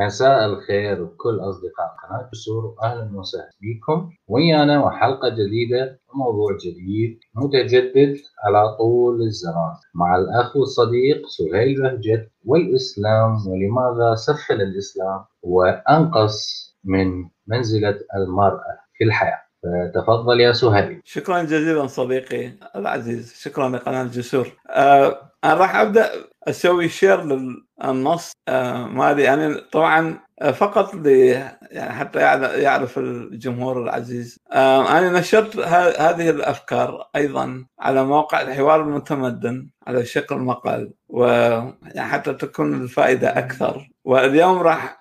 [0.00, 4.10] مساء الخير لكل أصدقاء قناة جسور وأهلا وسهلا بكم.
[4.28, 9.74] ويانا وحلقة جديدة وموضوع جديد متجدد على طول الزمان.
[9.94, 17.08] مع الأخ والصديق سهيل بهجت والإسلام ولماذا سفل الإسلام وأنقص من
[17.46, 19.49] منزلة المرأة في الحياة.
[19.62, 21.00] فتفضل يا سهيل.
[21.04, 23.34] شكرا جزيلا صديقي العزيز.
[23.38, 26.10] شكرا لقناة جسور أه أنا راح أبدأ
[26.48, 28.32] أسوي share للنص.
[28.48, 30.18] أه مالي يعني طبعا
[30.54, 32.18] فقط يعني حتى
[32.62, 34.38] يعرف الجمهور العزيز.
[34.52, 35.56] أنا نشرت
[36.00, 43.90] هذه الأفكار أيضا على موقع الحوار المتمدن على شكل مقال وحتى تكون الفائدة أكثر.
[44.04, 45.00] واليوم راح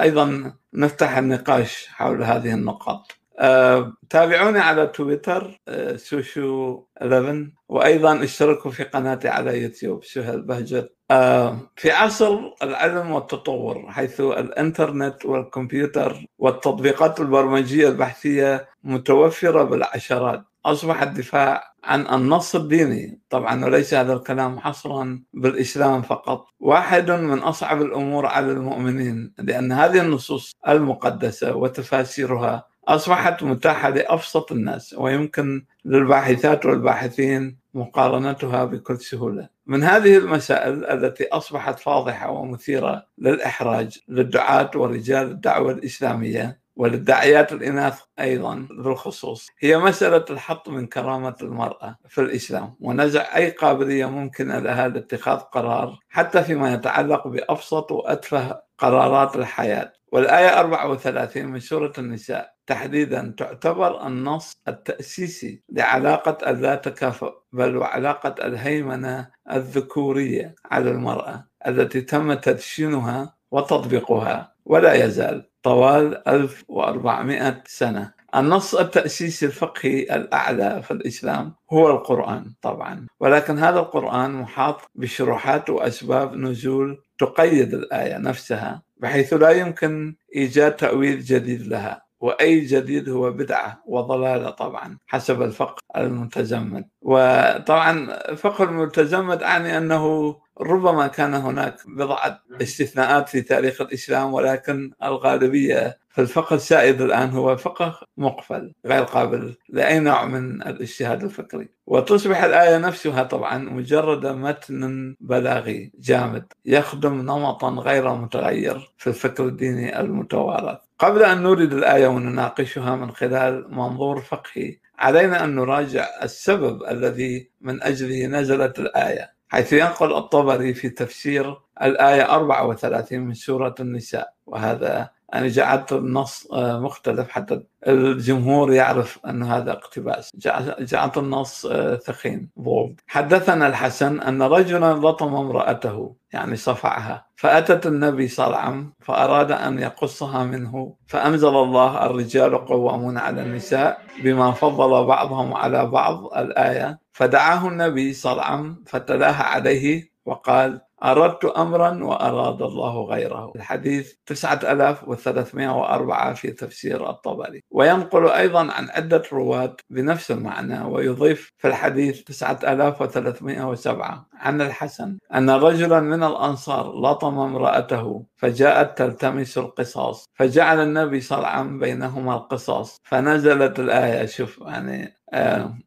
[0.00, 3.12] أيضا نفتح النقاش حول هذه النقاط.
[3.38, 10.92] أه تابعوني على تويتر أه سوشو 11 وأيضا اشتركوا في قناتي على يوتيوب سهل بهجت
[11.10, 20.44] أه في عصر العلم والتطور حيث الإنترنت والكمبيوتر والتطبيقات البرمجية البحثية متوفرة بالعشرات.
[20.66, 23.20] أصبح الدفاع عن النص الديني.
[23.30, 26.46] طبعا وليس هذا الكلام حصرا بالإسلام فقط.
[26.60, 34.94] واحد من أصعب الأمور على المؤمنين لأن هذه النصوص المقدسة وتفاسيرها أصبحت متاحة لأبسط الناس
[34.98, 39.48] ويمكن للباحثات والباحثين مقارنتها بكل سهولة.
[39.66, 48.66] من هذه المسائل التي أصبحت فاضحة ومثيرة للإحراج للدعاة ورجال الدعوة الإسلامية وللداعيات الإناث أيضا
[48.70, 52.74] بالخصوص هي مسألة الحط من كرامة المرأة في الإسلام.
[52.80, 59.92] ونزع أي قابلية ممكنة لها لاتخاذ قرار حتى فيما يتعلق بأبسط وأتفه قرارات الحياة.
[60.12, 62.56] والآية 34 من سورة النساء.
[62.66, 72.34] تحديدا تعتبر النص التأسيسي لعلاقة اللا تكافؤ بل وعلاقة الهيمنة الذكورية على المرأة التي تم
[72.34, 78.15] تدشينها وتطبيقها ولا يزال طوال 1400 سنة.
[78.34, 83.06] النص التأسيسي الفقهي الأعلى في الإسلام هو القرآن طبعا.
[83.20, 91.20] ولكن هذا القرآن محاط بشروحات وأسباب نزول تقيد الآية نفسها بحيث لا يمكن إيجاد تأويل
[91.20, 92.06] جديد لها.
[92.20, 101.06] وأي جديد هو بدعة وضلالة طبعا حسب الفقه المتزمت وطبعا فقه المتزمت أعني أنه ربما
[101.06, 108.00] كان هناك بضعة استثناءات في تاريخ الإسلام ولكن الغالبية في الفقه السائد الآن هو فقه
[108.16, 115.92] مقفل غير قابل لأي نوع من الاجتهاد الفكري وتصبح الآية نفسها طبعا مجرد متن بلاغي
[115.98, 120.78] جامد يخدم نمطا غير متغير في الفكر الديني المتوارث.
[120.98, 127.82] قبل أن نورد الآية ونناقشها من خلال منظور فقهي علينا أن نراجع السبب الذي من
[127.82, 135.48] أجله نزلت الآية حيث ينقل الطبري في تفسير الآية 34 من سورة النساء وهذا أنا
[135.48, 140.32] جعلت النص مختلف حتى الجمهور يعرف أن هذا اقتباس.
[140.80, 141.66] جعلت النص
[142.06, 147.26] ثخين بولد حدثنا الحسن أن رجلا لطم امرأته يعني صفعها.
[147.36, 150.94] فأتت النبي وسلم فأراد أن يقصها منه.
[151.06, 156.98] فأنزل الله الرجال قوامون على النساء بما فضل بعضهم على بعض الآية.
[157.12, 163.52] فدعاه النبي وسلم فتلاها عليه وقال أردت أمرا وأراد الله غيره.
[163.56, 167.62] الحديث 9304 في تفسير الطبري.
[167.70, 176.00] وينقل أيضا عن عدة رواة بنفس المعنى ويضيف في الحديث 9307 عن الحسن أن رجلا
[176.00, 180.26] من الأنصار لطم امرأته فجاءت تلتمس القصاص.
[180.34, 183.00] فجعل النبي وسلم بينهما القصاص.
[183.04, 185.14] فنزلت الآية شوف يعني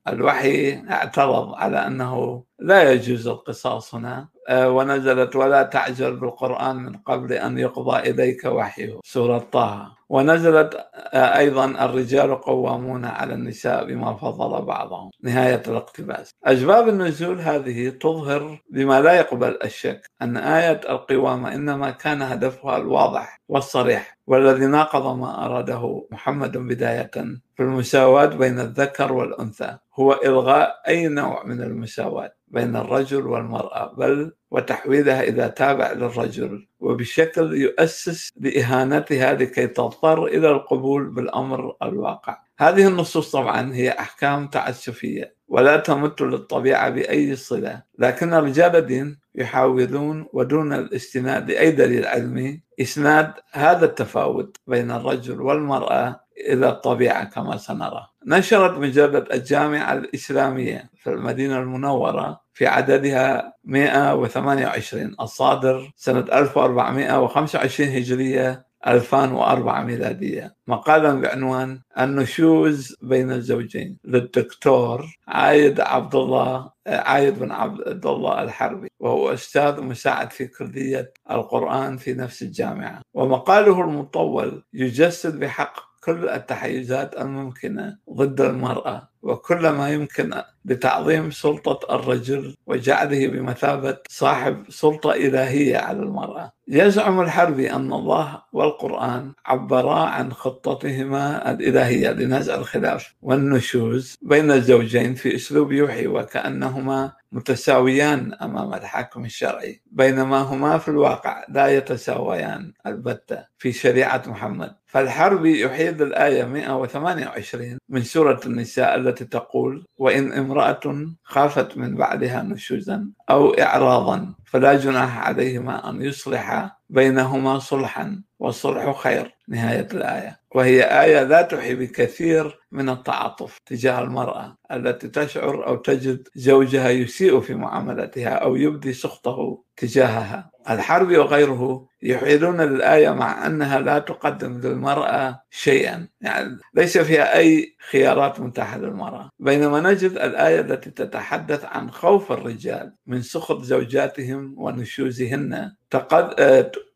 [0.07, 4.27] الوحي اعترض على أنه لا يجوز القصاص هنا.
[4.51, 8.99] ونزلت ولا تعجل بالقرآن من قبل أن يقضى إليك وحيه.
[9.05, 9.98] سورة طه.
[10.09, 15.11] ونزلت أيضا الرجال قوامون على النساء بما فضل بعضهم.
[15.23, 16.31] نهاية الاقتباس.
[16.45, 23.39] أسباب النزول هذه تظهر بما لا يقبل الشك أن آية القوامة إنما كان هدفها الواضح
[23.49, 27.11] والصريح والذي ناقض ما أراده محمد بداية
[27.55, 32.38] في المساواة بين الذكر والأنثى هو إلغاء أي نوع من المساواة.
[32.51, 41.09] بين الرجل والمرأة بل وتحويلها إلى تابع للرجل وبشكل يؤسس لإهانتها لكي تضطر إلى القبول
[41.09, 42.37] بالأمر الواقع.
[42.59, 50.25] هذه النصوص طبعا هي أحكام تعسفية ولا تمت للطبيعة بأي صلة لكن رجال الدين يحاولون
[50.33, 58.07] ودون الاستناد لأي دليل علمي إسناد هذا التفاوت بين الرجل والمرأة إلى الطبيعة كما سنرى.
[58.25, 69.83] نشرت مجلة الجامعة الإسلامية في المدينة المنورة في عددها 128 الصادر سنة 1425 هجرية 2004
[69.83, 70.55] ميلادية.
[70.67, 79.33] مقالا بعنوان النشوز بين الزوجين للدكتور عايد عبد الله عايد بن عبد الله الحربي وهو
[79.33, 83.01] أستاذ مساعد في كلية القرآن في نفس الجامعة.
[83.13, 90.33] ومقاله المطول يجسد بحق كل التحيزات الممكنة ضد المرأة وكل ما يمكن
[90.65, 96.51] لتعظيم سلطة الرجل وجعله بمثابة صاحب سلطة إلهية على المرأة.
[96.67, 105.35] يزعم الحربي أن الله والقرآن عبرا عن خطتهما الإلهية لنزع الخلاف والنشوز بين الزوجين في
[105.35, 113.71] أسلوب يوحي وكأنهما متساويان أمام الحاكم الشرعي بينما هما في الواقع لا يتساويان البتة في
[113.71, 114.75] شريعة محمد.
[114.85, 120.79] فالحربي يحيد الآية 128 من سورة النساء التي تقول وإن امرأة
[121.23, 129.35] خافت من بعدها نشوزا أو اعراضا فلا جناح عليهما أن يصلحا بينهما صلحا والصلح خير.
[129.49, 130.39] نهاية الآية.
[130.55, 137.39] وهي آية لا تحي بكثير من التعاطف تجاه المرأة التي تشعر أو تجد زوجها يسيء
[137.39, 140.51] في معاملتها أو يبدي سخطه تجاهها.
[140.69, 146.07] الحربي وغيره يحيلون للآية مع أنها لا تقدم للمرأة شيئا.
[146.21, 149.29] يعني ليس فيها أي خيارات متاحة للمرأة.
[149.39, 155.71] بينما نجد الآية التي تتحدث عن خوف الرجال من سخط زوجاتهم ونشوزهن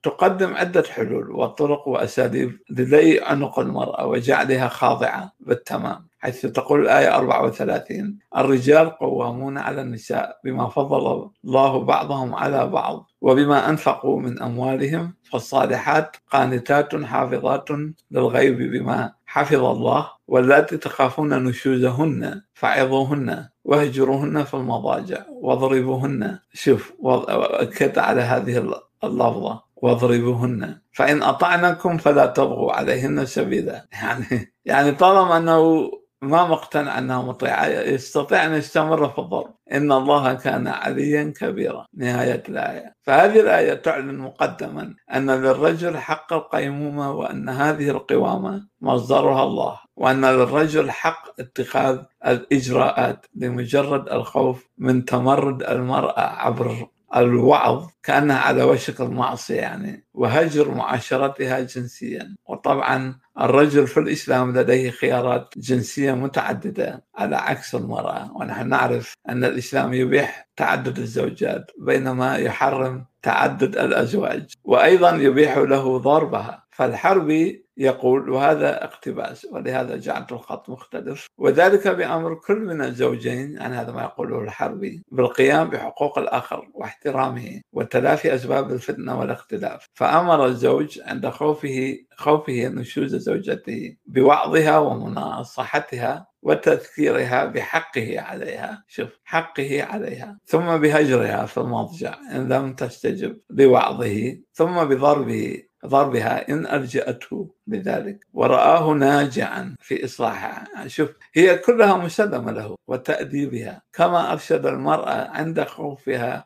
[0.04, 8.18] تقدم عدة حلول وطرق وأساليب للي عنق المرأة وجعلها خاضعة بالتمام حيث تقول الآية 34
[8.38, 16.18] الرجال قوامون على النساء بما فضل الله بعضهم على بعض وبما أنفقوا من أموالهم فالصالحات
[16.32, 17.68] قانتات حافظات
[18.12, 28.22] للغيب بما حفظ الله واللاتي تخافون نشوزهن فعظوهن واهجروهن في المضاجع واضربوهن شوف أكد على
[28.22, 29.64] هذه اللفظة.
[29.84, 30.80] واضربوهن.
[30.92, 33.88] فإن أطعنكم فلا تبغوا عليهن سبيلا.
[34.04, 35.92] يعني يعني طالما أنه
[36.22, 39.54] ما مقتنع أنها مطيعة يستطيع أن يستمر في الضرب.
[39.72, 41.86] إن الله كان عليا كبيرا.
[41.94, 42.96] نهاية الآية.
[43.02, 49.80] فهذه الآية تعلن مقدما أن للرجل حق القيمومة وأن هذه القوامة مصدرها الله.
[49.96, 59.02] وأن للرجل حق اتخاذ الإجراءات لمجرد الخوف من تمرد المرأة عبر الوعظ كانها على وشك
[59.02, 62.36] المعصية يعني وهجر معاشرتها جنسيا.
[62.46, 68.32] وطبعا الرجل في الإسلام لديه خيارات جنسية متعددة على عكس المرأة.
[68.36, 74.54] ونحن نعرف أن الإسلام يبيح تعدد الزوجات بينما يحرم تعدد الأزواج.
[74.64, 76.63] وأيضا يبيح له ضربها.
[76.74, 81.28] فالحربي يقول وهذا اقتباس ولهذا جعلت الخط مختلف.
[81.38, 88.36] وذلك بأمر كل من الزوجين عن هذا ما يقوله الحربي بالقيام بحقوق الآخر واحترامه وتلافي
[88.36, 89.88] أسباب الفتنة والاختلاف.
[89.94, 98.84] فأمر الزوج عند خوفه خوفه نشوز زوجته بوعظها ومناصحتها وتذكيرها بحقه عليها.
[98.88, 100.40] شوف حقه عليها.
[100.46, 108.26] ثم بهجرها في المضجع إن لم تستجب لوعظه ثم بضربه ضربها إن ألجأته لذلك.
[108.34, 110.88] ورآه ناجعا في إصلاحها.
[110.88, 113.82] شوف هي كلها مسلمة له وتأديبها.
[113.94, 116.46] كما أرشد المرأة عند خوفها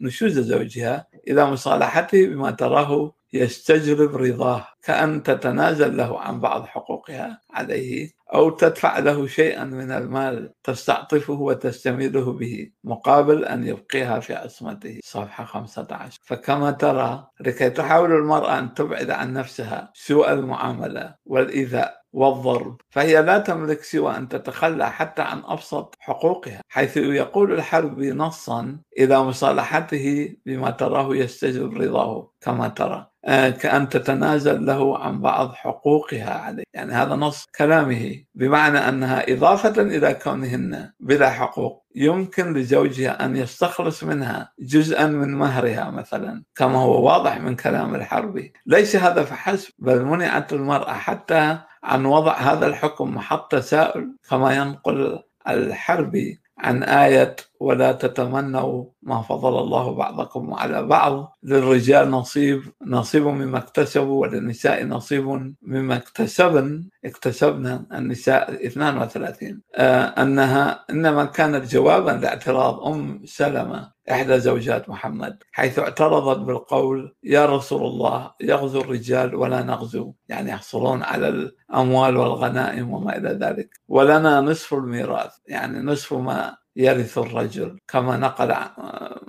[0.00, 8.10] نشوز زوجها إلى مصالحته بما تراه يستجلب رضاه كأن تتنازل له عن بعض حقوقها عليه
[8.34, 15.00] أو تدفع له شيئا من المال تستعطفه وتستميله به مقابل أن يبقيها في عصمته.
[15.04, 22.80] صفحة 15 فكما ترى لكي تحاول المرأة أن تبعد عن نفسها سوء المعاملة والإيذاء والضرب
[22.90, 29.22] فهي لا تملك سوى أن تتخلى حتى عن أبسط حقوقها حيث يقول الحرب نصا إلى
[29.22, 33.06] مصالحته بما تراه يستجلب رضاه كما ترى.
[33.24, 36.64] آه، كأن تتنازل له عن بعض حقوقها عليه.
[36.74, 38.24] يعني هذا نص كلامه.
[38.34, 41.86] بمعنى أنها إضافة إلى كونهن بلا حقوق.
[41.96, 48.52] يمكن لزوجها أن يستخلص منها جزءا من مهرها مثلا كما هو واضح من كلام الحربي
[48.66, 55.22] ليس هذا فحسب بل منعت المرأة حتى عن وضع هذا الحكم محط تساؤل كما ينقل
[55.48, 61.36] الحربي عن آية ولا تتمنوا ما فضل الله بعضكم على بعض.
[61.42, 71.24] للرجال نصيب نصيب مما اكتسبوا وللنساء نصيب مما اكتسبن اكتسبنا النساء 32 آه أنها إنما
[71.24, 78.80] كانت جوابا لاعتراض أم سلمة إحدى زوجات محمد حيث اعترضت بالقول يا رسول الله يغزو
[78.80, 80.12] الرجال ولا نغزو.
[80.28, 83.80] يعني يحصلون على الأموال والغنائم وما إلى ذلك.
[83.88, 85.32] ولنا نصف الميراث.
[85.46, 87.78] يعني نصف ما يرث الرجل.
[87.88, 88.54] كما نقل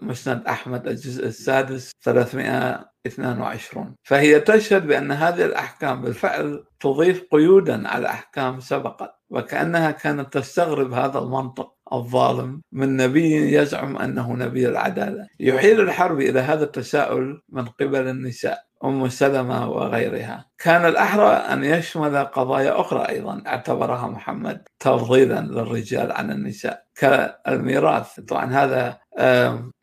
[0.02, 8.60] مسند أحمد الجزء السادس 322 فهي تشهد بأن هذه الأحكام بالفعل تضيف قيودا على أحكام
[8.60, 15.28] سبقت وكأنها كانت تستغرب هذا المنطق الظالم من نبي يزعم أنه نبي العدالة.
[15.40, 18.67] يحيل الحرب إلى هذا التساؤل من قبل النساء.
[18.84, 20.46] أم سلمة وغيرها.
[20.58, 26.84] كان الأحرى أن يشمل قضايا أخرى أيضا اعتبرها محمد تفضيلا للرجال عن النساء.
[26.96, 28.98] كالميراث طبعا هذا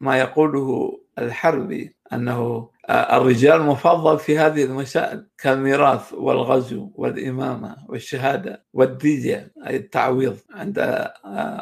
[0.00, 5.26] ما يقوله الحربي أنه الرجال مفضل في هذه المسائل.
[5.44, 11.08] كالميراث والغزو والإمامة والشهادة والدية أي التعويض عند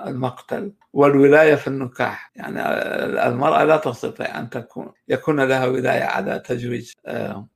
[0.06, 2.30] المقتل والولاية في النكاح.
[2.36, 2.60] يعني
[3.28, 6.92] المرأة لا تستطيع أن تكون يكون لها ولاية على تزويج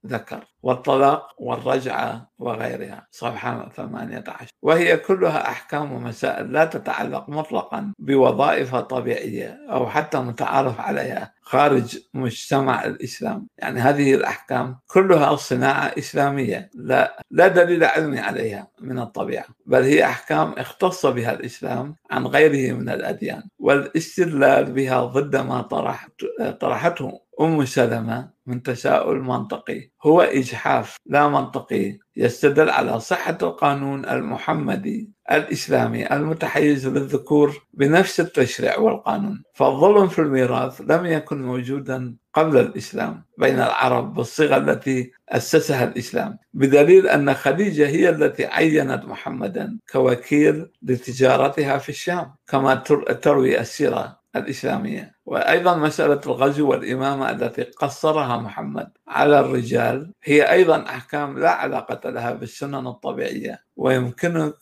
[0.07, 3.07] ذكر والطلاق والرجعة وغيرها.
[3.11, 11.33] صفحة 18 وهي كلها أحكام ومسائل لا تتعلق مطلقا بوظائف طبيعية أو حتى متعارف عليها
[11.43, 13.47] خارج مجتمع الإسلام.
[13.59, 16.16] يعني هذه الأحكام كلها صناعة إسلامية.
[16.75, 22.75] لا, لا دليل علمي عليها من الطبيعة بل هي أحكام اختص بها الإسلام عن غيره
[22.75, 23.43] من الأديان.
[23.59, 26.11] والاستدلال بها ضد ما طرحت
[26.61, 29.91] طرحته أم سلمة من تساؤل منطقي.
[30.03, 39.43] هو إجحاف لا منطقي يستدل على صحة القانون المحمدي الإسلامي المتحيز للذكور بنفس التشريع والقانون.
[39.55, 46.39] فالظلم في الميراث لم يكن موجودا قبل الإسلام بين العرب بالصيغة التي أسسها الإسلام.
[46.55, 52.75] بدليل أن خديجة هي التي عينت محمدا كوكيل لتجارتها في الشام كما
[53.23, 55.17] تروي السيرة الإسلامية.
[55.27, 62.33] وأيضا مسألة الغزو والإمامة التي قصرها محمد على الرجال هي أيضا أحكام لا علاقة لها
[62.33, 64.55] بالسنن الطبيعية ويمكنك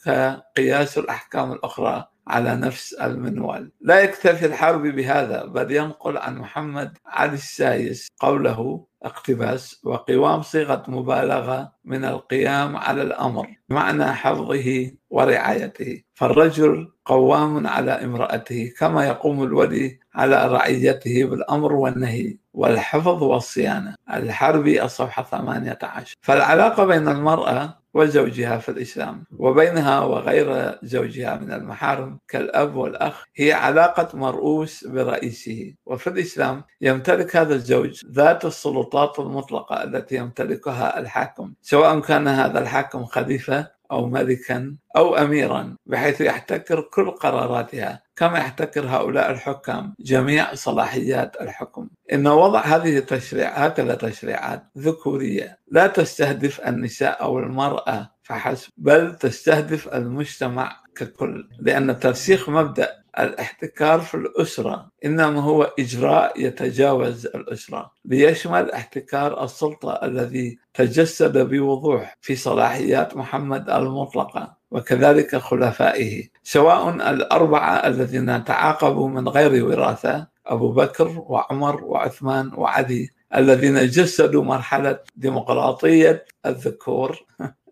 [0.56, 3.70] قياس الأحكام الأخرى على نفس المنوال.
[3.80, 11.72] لا يكتفي الحرب بهذا بل ينقل عن محمد علي السايس قوله اقتباس وقوام صيغة مبالغة
[11.84, 16.02] من القيام على الأمر معنى حفظه ورعايته.
[16.14, 23.94] فالرجل قوام على امرأته كما يقوم الولي على رعيته بالأمر والنهي والحفظ والصيانة.
[24.14, 32.76] الحربي الصفحة 18 فالعلاقة بين المرأة وزوجها في الإسلام وبينها وغير زوجها من المحارم كالأب
[32.76, 35.74] والأخ هي علاقة مرؤوس برئيسه.
[35.86, 43.04] وفي الإسلام يمتلك هذا الزوج ذات السلطات المطلقة التي يمتلكها الحاكم سواء كان هذا الحاكم
[43.04, 51.40] خليفة أو ملكا أو أميرا بحيث يحتكر كل قراراتها كما يحتكر هؤلاء الحكام جميع صلاحيات
[51.40, 51.88] الحكم.
[52.12, 59.94] إن وضع هذه التشريع هكذا تشريعات ذكورية لا تستهدف النساء أو المرأة فحسب بل تستهدف
[59.94, 67.90] المجتمع ككل لأن ترسيخ مبدأ الاحتكار في الأسرة إنما هو إجراء يتجاوز الأسرة.
[68.04, 78.44] ليشمل احتكار السلطة الذي تجسد بوضوح في صلاحيات محمد المطلقة وكذلك خلفائه؟ سواء الأربعة الذين
[78.44, 87.24] تعاقبوا من غير وراثة أبو بكر وعمر وعثمان وعلي الذين جسدوا مرحلة ديمقراطية الذكور.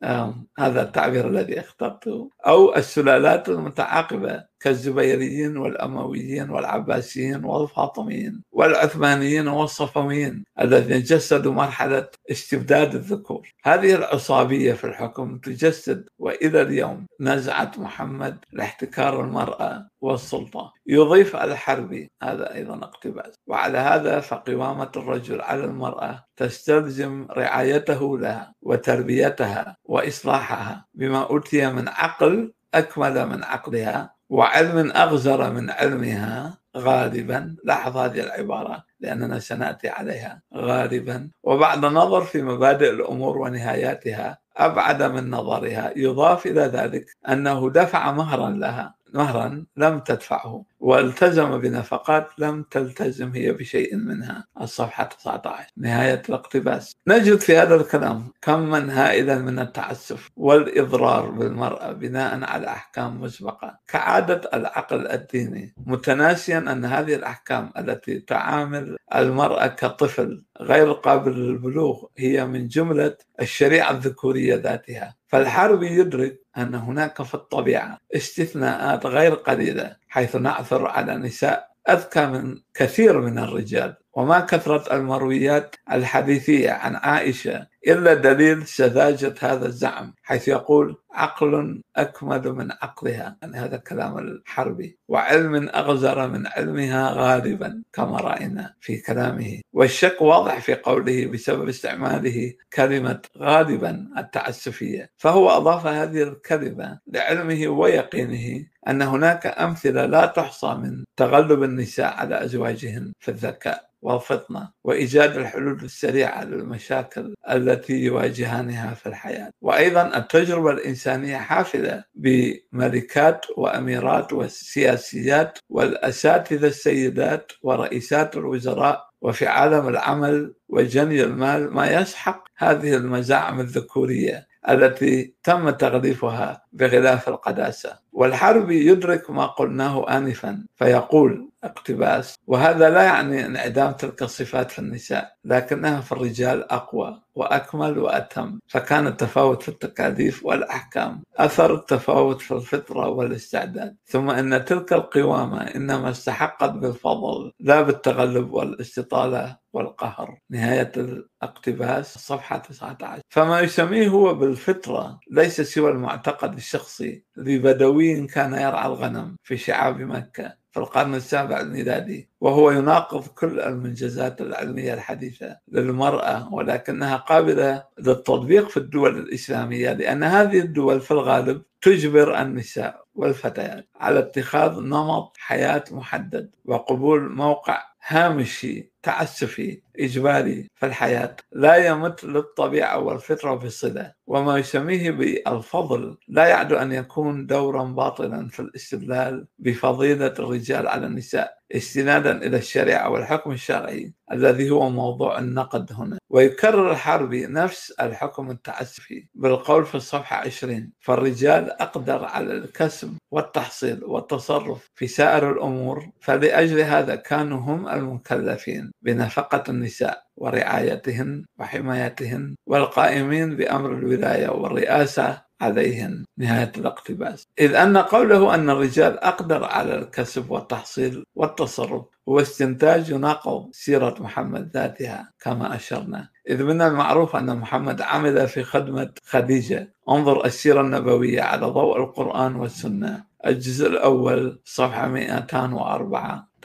[0.58, 11.52] هذا التعبير الذي اخترته أو السلالات المتعاقبة كالزبيريين والأمويين والعباسيين والفاطميين والعثمانيين والصفويين الذين جسدوا
[11.52, 13.50] مرحلة استبداد الذكور.
[13.64, 20.72] هذه العصابية في الحكم تجسد وإلى اليوم نزعة محمد لاحتكار المرأة والسلطة.
[20.86, 23.34] يضيف الحربي هذا أيضا اقتباس.
[23.46, 32.52] وعلى هذا فقوامة الرجل على المرأة تستلزم رعايته لها وتربيتها وإصلاحها بما أوتي من عقل
[32.74, 40.42] أكمل من عقلها وعلم أغزر من علمها غالبا لاحظ هذه العبارة لأننا سنأتي عليها.
[40.54, 45.92] غالبا وبعد نظر في مبادئ الأمور ونهاياتها أبعد من نظرها.
[45.96, 48.94] يضاف إلى ذلك أنه دفع مهرا لها.
[49.14, 54.44] مهرا لم تدفعه والتزم بنفقات لم تلتزم هي بشيء منها.
[54.60, 56.96] الصفحة 19 نهاية الاقتباس.
[57.08, 63.78] نجد في هذا الكلام كما هائلا من التعسف والإضرار بالمرأة بناء على أحكام مسبقة.
[63.88, 72.46] كعادة العقل الديني متناسيا أن هذه الأحكام التي تعامل المرأة كطفل غير قابل للبلوغ هي
[72.46, 75.21] من جملة الشريعة الذكورية ذاتها.
[75.32, 82.58] فالحربي يدرك أن هناك في الطبيعة استثناءات غير قليلة حيث نعثر على نساء أذكى من
[82.74, 83.96] كثير من الرجال.
[84.14, 92.52] وما كثرة المرويات الحديثية عن عائشة إلا دليل سذاجة هذا الزعم حيث يقول عقل أكمل
[92.52, 99.60] من عقلها يعني هذا كلام الحربي وعلم أغزر من علمها غالبا كما رأينا في كلامه.
[99.72, 108.66] والشك واضح في قوله بسبب استعماله كلمة غالبا التعسفية فهو أضاف هذه الكلمة لعلمه ويقينه
[108.88, 113.91] أن هناك أمثلة لا تحصى من تغلب النساء على أزواجهن في الذكاء.
[114.02, 119.50] والفطنة وإيجاد الحلول السريعة للمشاكل التي يواجهانها في الحياة.
[119.60, 131.22] وأيضا التجربة الإنسانية حافلة بملكات وأميرات وسياسيات والأساتذة السيدات ورئيسات الوزراء وفي عالم العمل وجني
[131.22, 137.98] المال ما يسحق هذه المزاعم الذكورية التي تم تغليفها بغلاف القداسة.
[138.12, 142.34] والحربي يدرك ما قلناه آنفا فيقول اقتباس.
[142.46, 149.06] وهذا لا يعني انعدام تلك الصفات في النساء لكنها في الرجال أقوى وأكمل وأتم فكان
[149.06, 153.96] التفاوت في التكاليف والأحكام أثر التفاوت في الفطرة والاستعداد.
[154.06, 160.38] ثم أن تلك القوامة إنما استحقت بالفضل لا بالتغلب والاستطالة والقهر.
[160.50, 168.86] نهاية الاقتباس الصفحة 19 فما يسميه هو بالفطرة ليس سوى المعتقد الشخصي لبدوي كان يرعى
[168.86, 170.61] الغنم في شعاب مكة.
[170.72, 178.76] في القرن السابع الميلادي وهو يناقض كل المنجزات العلمية الحديثة للمرأة ولكنها قابلة للتطبيق في
[178.76, 186.50] الدول الإسلامية لأن هذه الدول في الغالب تجبر النساء والفتيات على اتخاذ نمط حياة محدد
[186.64, 191.36] وقبول موقع هامشي تعسفي إجباري في الحياة.
[191.52, 196.16] لا يمت للطبيعة والفطرة بصلة وما يسميه بالفضل.
[196.28, 203.10] لا يعد أن يكون دورا باطلا في الاستدلال بفضيلة الرجال على النساء استنادا إلى الشريعة
[203.10, 206.18] والحكم الشرعي الذي هو موضوع النقد هنا.
[206.30, 214.90] ويكرر الحربي نفس الحكم التعسفي بالقول في الصفحة 20 فالرجال أقدر على الكسب والتحصيل والتصرف
[214.94, 224.48] في سائر الأمور فلأجل هذا كانوا هم المكلفين بنفقة النساء ورعايتهن وحمايتهن والقائمين بأمر الولاية
[224.48, 226.24] والرئاسة عليهن.
[226.38, 227.46] نهاية الاقتباس.
[227.58, 234.70] إذ أن قوله أن الرجال أقدر على الكسب والتحصيل والتصرف هو استنتاج يناقض سيرة محمد
[234.74, 236.28] ذاتها كما أشرنا.
[236.48, 239.94] إذ من المعروف أن محمد عمل في خدمة خديجة.
[240.08, 243.24] انظر السيرة النبوية على ضوء القرآن والسنة.
[243.46, 245.08] الجزء الأول صفحة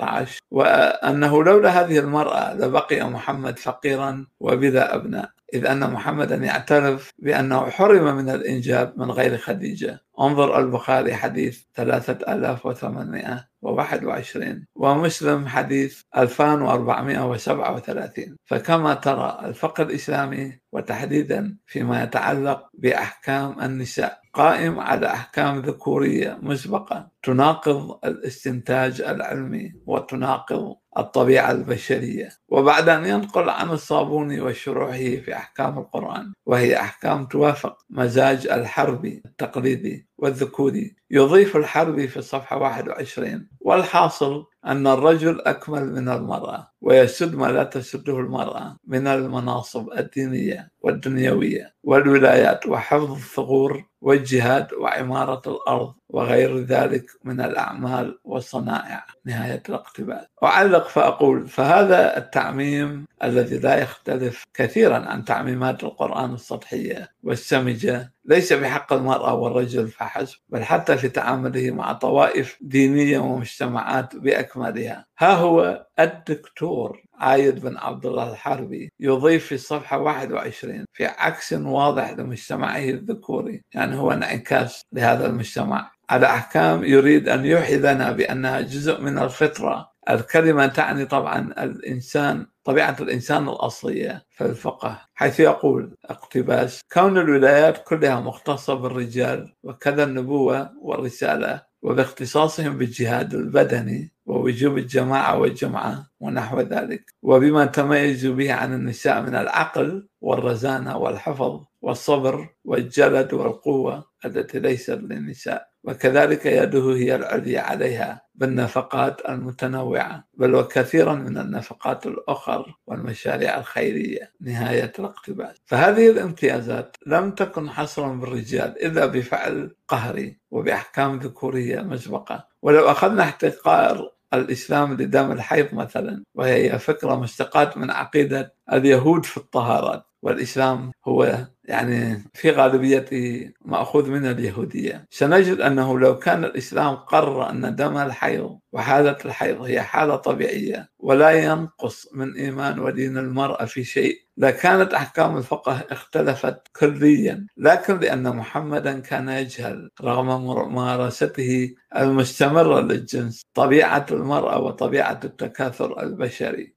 [0.01, 7.69] 214 وأنه لولا هذه المرأة لبقي محمد فقيرا وبلا أبناء إذ أن محمدا يعترف بأنه
[7.69, 9.99] حرم من الإنجاب من غير خديجة.
[10.19, 23.61] انظر البخاري حديث 3821 ومسلم حديث 2437 فكما ترى الفقه الإسلامي وتحديدا فيما يتعلق بأحكام
[23.61, 24.21] النساء.
[24.37, 27.09] قائم على أحكام ذكورية مسبقة.
[27.23, 32.29] تناقض الاستنتاج العلمي وتناقض الطبيعة البشرية.
[32.49, 40.06] وبعد أن ينقل عن الصابوني وشروحه في أحكام القرآن وهي أحكام توافق مزاج الحربي التقليدي
[40.17, 40.95] والذكوري.
[41.11, 48.19] يضيف الحربي في الصفحة 21 والحاصل أن الرجل أكمل من المرأة ويسد ما لا تسده
[48.19, 58.19] المرأة من المناصب الدينية والدنيوية والولايات وحفظ الثغور والجهاد وعمارة الأرض وغير ذلك من الأعمال
[58.23, 59.05] والصنائع.
[59.25, 60.25] نهاية الاقتباس.
[60.43, 68.93] أعلق فأقول فهذا التعميم الذي لا يختلف كثيرا عن تعميمات القرآن السطحية والسمجة ليس بحق
[68.93, 75.05] المرأة والرجل فحسب بل حتى في تعامله مع طوائف دينية ومجتمعات بأكملها.
[75.19, 82.11] ها هو الدكتور عايد بن عبد الله الحربي يضيف في الصفحة 21 في عكس واضح
[82.11, 85.91] لمجتمعه الذكوري يعني هو انعكاس لهذا المجتمع.
[86.09, 92.95] على أحكام يريد أن يوحي لنا بأنها جزء من الفطرة الكلمة تعني طبعا الإنسان طبيعة
[92.99, 101.61] الإنسان الأصلية في الفقه حيث يقول اقتباس كون الولايات كلها مختصة بالرجال وكذا النبوة والرسالة
[101.81, 110.07] وباختصاصهم بالجهاد البدني ووجوب الجماعة والجمعة ونحو ذلك وبما تميزوا به عن النساء من العقل
[110.21, 115.67] والرزانة والحفظ والصبر والجلد والقوة التي ليست للنساء.
[115.87, 124.91] وكذلك يده هي العليا عليها بالنفقات المتنوعة بل وكثيرا من النفقات الأخر والمشاريع الخيرية نهاية
[124.99, 125.55] الاقتباس.
[125.65, 132.47] فهذه الامتيازات لم تكن حصرا بالرجال إلا بفعل قهري وبأحكام ذكورية مسبقة.
[132.61, 140.03] ولو أخذنا احتقار الإسلام لدم الحيض مثلا وهي فكرة مستقاة من عقيدة اليهود في الطهارات
[140.21, 145.07] والإسلام هو يعني في غالبيته مأخوذ من اليهودية.
[145.09, 151.31] سنجد أنه لو كان الإسلام قرر أن دم الحيض وحالة الحيض هي حالة طبيعية ولا
[151.31, 157.47] ينقص من إيمان ودين المرأة في شيء لكانت أحكام الفقه اختلفت كليا.
[157.57, 166.73] لكن لأن محمدا كان يجهل رغم ممارسته المستمرة للجنس طبيعة المرأة وطبيعة التكاثر البشري.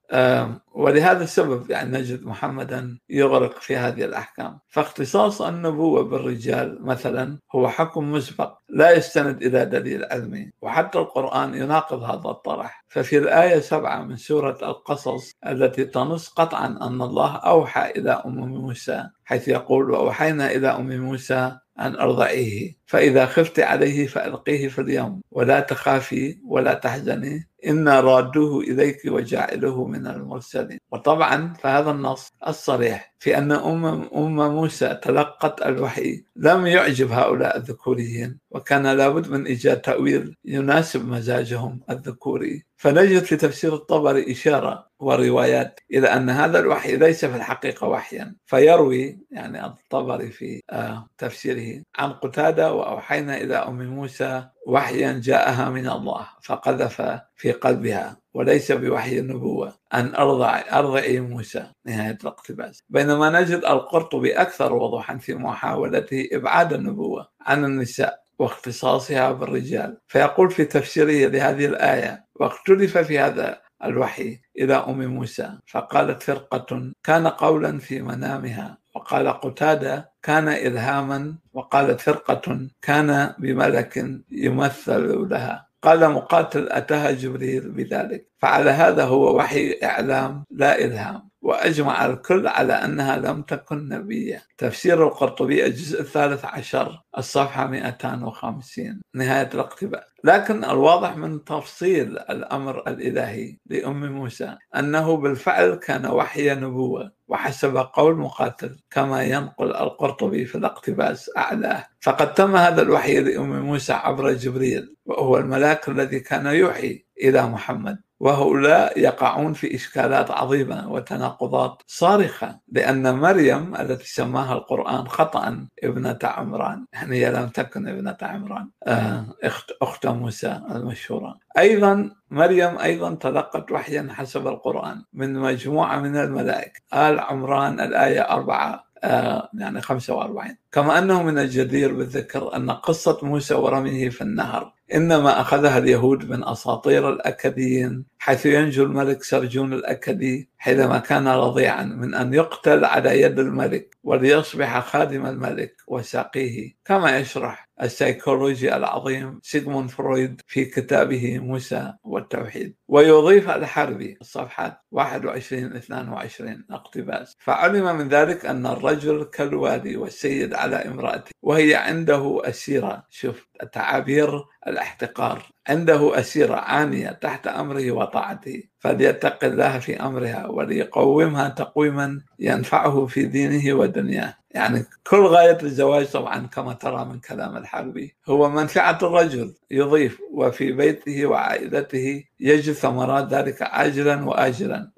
[0.72, 4.58] ولهذا السبب يعني نجد محمدا يغرق في هذه الأحكام.
[4.80, 12.02] فاختصاص النبوة بالرجال مثلا هو حكم مسبق لا يستند إلى دليل علمي وحتى القرآن يناقض
[12.02, 12.84] هذا الطرح.
[12.88, 19.04] ففي الآية سبعة من سورة القصص التي تنص قطعا أن الله أوحى إلى أم موسى
[19.24, 25.60] حيث يقول وأوحينا إلى أم موسى أن أرضعيه فإذا خفت عليه فألقيه في اليوم ولا
[25.60, 30.78] تخافي ولا تحزني إنا رادوه إليك وجاعله من المرسلين.
[30.92, 36.24] وطبعا فهذا النص الصريح في أن أم, أم موسى تلقت الوحي.
[36.36, 42.64] لم يعجب هؤلاء الذكوريين وكان لابد من إيجاد تأويل يناسب مزاجهم الذكوري.
[42.76, 48.34] فنجد في تفسير الطبري إشارة وروايات إلى أن هذا الوحي ليس في الحقيقة وحيا.
[48.46, 55.88] فيروي يعني الطبري في آه، تفسيره عن قتادة وأوحينا إلى أم موسى وحيا جاءها من
[55.88, 61.66] الله فقذف في قلبها وليس بوحي النبوة أن أرضع أرضعي موسى.
[61.86, 69.98] نهاية الاقتباس بينما نجد القرطبي أكثر وضوحا في محاولته إبعاد النبوة عن النساء واختصاصها بالرجال.
[70.06, 77.26] فيقول في تفسيره لهذه الآية واختلف في هذا الوحي إلى أم موسى فقالت فرقة كان
[77.26, 85.66] قولا في منامها وقال قتادة كان إلهاما وقالت فرقة كان بملك يمثل لها.
[85.82, 88.26] قال مقاتل أتاها جبريل بذلك.
[88.38, 94.42] فعلى هذا هو وحي إعلام لا إلهام وأجمع الكل على أنها لم تكن نبية.
[94.58, 103.56] تفسير القرطبي الجزء الثالث عشر الصفحة 250 نهاية الاقتباس لكن الواضح من تفصيل الأمر الإلهي
[103.66, 111.30] لأم موسى أنه بالفعل كان وحي نبوة وحسب قول مقاتل كما ينقل القرطبي في الاقتباس
[111.36, 111.86] أعلاه.
[112.00, 117.98] فقد تم هذا الوحي لأم موسى عبر جبريل وهو الملاك الذي كان يوحي إلى محمد.
[118.20, 126.86] وهؤلاء يقعون في إشكالات عظيمة وتناقضات صارخة لأن مريم التي سماها القرآن خطأ ابنة عمران
[126.92, 131.38] يعني هي لم تكن ابنة عمران آه، أخت, أخت موسى المشهورة.
[131.58, 136.80] أيضا مريم أيضا تلقت وحيا حسب القرآن من مجموعة من الملائكة.
[136.94, 143.54] آل عمران الآية أربعة آه يعني 45 كما أنه من الجدير بالذكر أن قصة موسى
[143.54, 150.98] ورميه في النهر إنما أخذها اليهود من أساطير الأكديين حيث ينجو الملك سرجون الأكدي حينما
[150.98, 156.74] كان رضيعا من أن يقتل على يد الملك وليصبح خادم الملك وساقيه.
[156.84, 162.74] كما يشرح السيكولوجي العظيم سيغموند فرويد في كتابه موسى والتوحيد.
[162.88, 167.36] ويضيف الحربي الصفحة 21 22 اقتباس.
[167.38, 173.06] فعلم من ذلك أن الرجل كالوالي والسيد على امرأته وهي عنده أسيرة.
[173.10, 175.42] شوف تعابير الاحتقار.
[175.68, 183.74] عنده أسيرة عانية تحت أمره وطاعته فليتق الله في أمرها وليقومها تقويما ينفعه في دينه
[183.74, 184.34] ودنياه.
[184.50, 190.72] يعني كل غاية الزواج طبعا كما ترى من كلام الحربي هو منفعة الرجل يضيف وفي
[190.72, 194.90] بيته وعائلته يجد ثمرات ذلك عاجلا وآجلا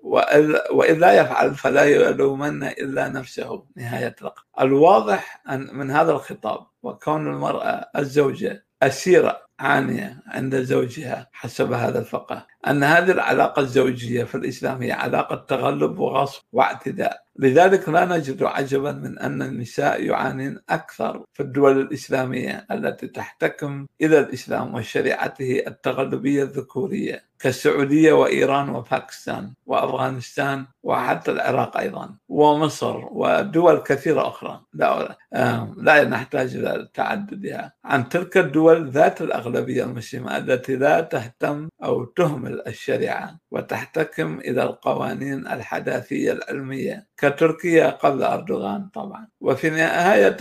[0.73, 3.65] وإن لا يفعل فلا يلومن إلا نفسه.
[3.77, 6.32] نهاية الوقت الواضح أن من هذا الخطاب
[6.83, 12.47] وكون المرأة الزوجة أسيرة عانية عند زوجها حسب هذا الفقه.
[12.67, 17.23] أن هذه العلاقة الزوجية في الإسلام هي علاقة تغلب وغصب واعتداء.
[17.39, 24.19] لذلك لا نجد عجبا من أن النساء يعانين أكثر في الدول الإسلامية التي تحتكم إلى
[24.19, 34.61] الإسلام وشريعته التغلبية الذكورية كالسعودية وإيران وباكستان وأفغانستان وحتى العراق أيضا ومصر ودول كثيرة أخرى.
[34.75, 35.17] لا,
[35.77, 42.52] لا نحتاج إلى تعددها عن تلك الدول ذات الأغلبية المسلمة التي لا تهتم أو تهمل
[42.67, 47.07] الشريعة وتحتكم إلى القوانين الحداثية العلمية.
[47.17, 49.29] كتركيا قبل أردوغان طبعا.
[49.41, 50.37] وفي نهاية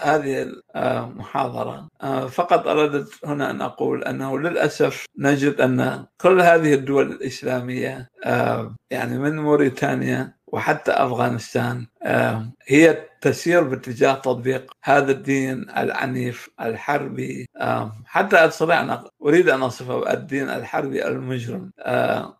[0.00, 7.12] هذه المحاضرة آه، فقط أردت هنا أن أقول أنه للأسف نجد أن كل هذه الدول
[7.12, 11.86] الإسلامية آه، يعني من موريتانيا وحتى أفغانستان
[12.66, 17.46] هي تسير باتجاه تطبيق هذا الدين العنيف الحربي
[18.04, 21.70] حتى أستطيع أن أريد أن اصفه الدين الحربي المجرم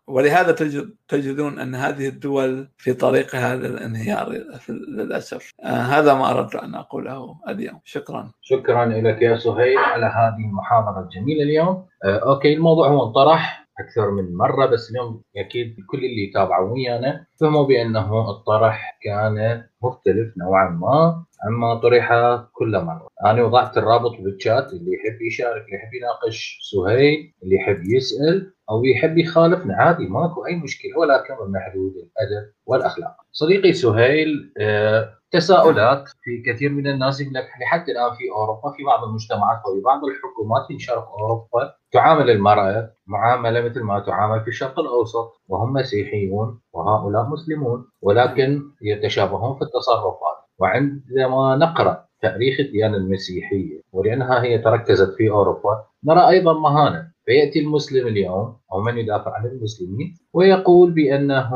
[0.07, 4.33] ولهذا تجد تجدون أن هذه الدول في طريقها للانهيار
[4.69, 5.51] للأسف.
[5.65, 7.81] هذا ما أردت أن أقوله اليوم.
[7.85, 8.31] شكرا.
[8.43, 11.87] شكرا لك يا سهيل على هذه المحاضرة الجميلة اليوم.
[12.05, 17.65] أوكي الموضوع هو انطرح أكثر من مرة بس اليوم أكيد كل اللي تابعوا ويانا فهموا
[17.67, 22.09] بأنه الطرح كان مختلف نوعا ما عما طرح
[22.53, 23.09] كل مرة.
[23.27, 28.85] أنا وضعت الرابط بالشات اللي يحب يشارك اللي يحب يناقش سهيل اللي يحب يسأل أو
[28.85, 29.75] يحب يخالفنا.
[29.77, 30.99] عادي ماكو أي مشكلة.
[30.99, 33.17] ولكن ضمن حدود الأدب والأخلاق.
[33.33, 38.85] صديقي سهيل آه تساؤلات في كثير من الناس يقول لك لحد الآن في أوروبا في
[38.85, 44.49] بعض المجتمعات وفي بعض الحكومات في شرق أوروبا تعامل المرأة معاملة مثل ما تعامل في
[44.49, 50.37] الشرق الأوسط وهم مسيحيون وهؤلاء مسلمون ولكن يتشابهون في التصرفات.
[50.59, 57.11] وعندما نقرأ تاريخ الديانة المسيحية ولأنها هي تركزت في أوروبا نرى أيضا مهانة.
[57.27, 61.51] فيأتي المسلم اليوم أو من يدافع عن المسلمين ويقول بأنه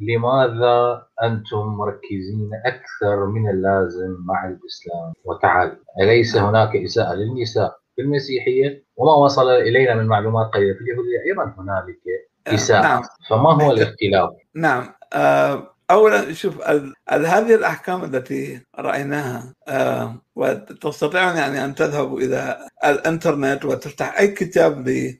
[0.00, 8.84] لماذا أنتم مركزين أكثر من اللازم مع الإسلام وتعالوا أليس هناك إساءة للنساء في المسيحية؟
[8.96, 11.98] وما وصل إلينا من معلومات قليلة في اليهودية أيضا هنالك
[12.46, 12.82] إساءة.
[12.82, 13.02] نعم.
[13.30, 14.88] فما هو الاختلاف؟ نعم.
[15.12, 16.54] آه اولا شوف
[17.08, 25.18] هذه الأحكام التي رأيناها آه وتستطيعون يعني أن تذهبوا إلى الإنترنت وتفتح أي كتاب ل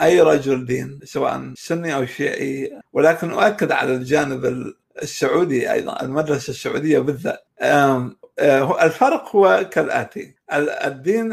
[0.00, 2.80] أي رجل دين سواء سني أو شيعي.
[2.92, 4.72] ولكن أؤكد على الجانب
[5.02, 7.44] السعودي أيضا المدرسة السعودية بالذات.
[7.60, 8.10] آه،
[8.82, 10.34] الفرق هو كالآتي.
[10.52, 11.32] الدين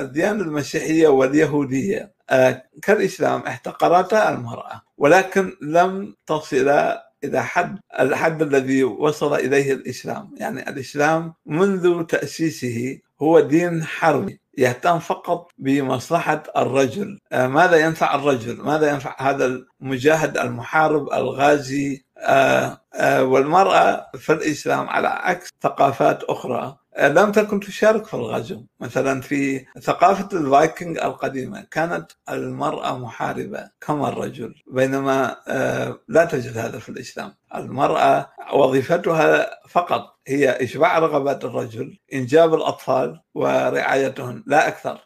[0.00, 9.34] الديانة المسيحية واليهودية آه، كالإسلام احتقرتا المرأة ولكن لم تصل إلى حد الحد الذي وصل
[9.34, 17.76] إليه الإسلام، يعني الإسلام منذ تأسيسه هو دين حربي يهتم فقط بمصلحة الرجل، آه، ماذا
[17.76, 22.80] ينفع الرجل؟ ماذا ينفع هذا المجاهد المحارب الغازي؟ آه،
[23.24, 26.76] والمرأة في الإسلام على عكس ثقافات أخرى.
[26.98, 28.66] لم تكن تشارك في الغزو.
[28.80, 36.78] مثلا في ثقافة الفايكنج القديمة كانت المرأة محاربة كما الرجل بينما آه، لا تجد هذا
[36.78, 37.34] في الإسلام.
[37.54, 44.98] المرأة وظيفتها فقط هي إشباع رغبات الرجل إنجاب الأطفال ورعايتهن لا أكثر.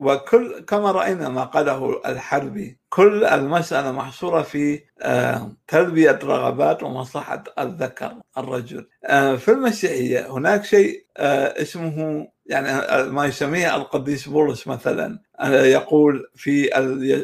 [0.00, 4.80] وكل كما رأينا ما قاله الحربي كل المسألة محصورة في
[5.68, 8.88] تلبية رغبات ومصلحة الذكر الرجل.
[9.38, 15.18] في المسيحية هناك شيء اسمه يعني ما يسميه القديس بولس مثلا.
[15.46, 16.68] يقول في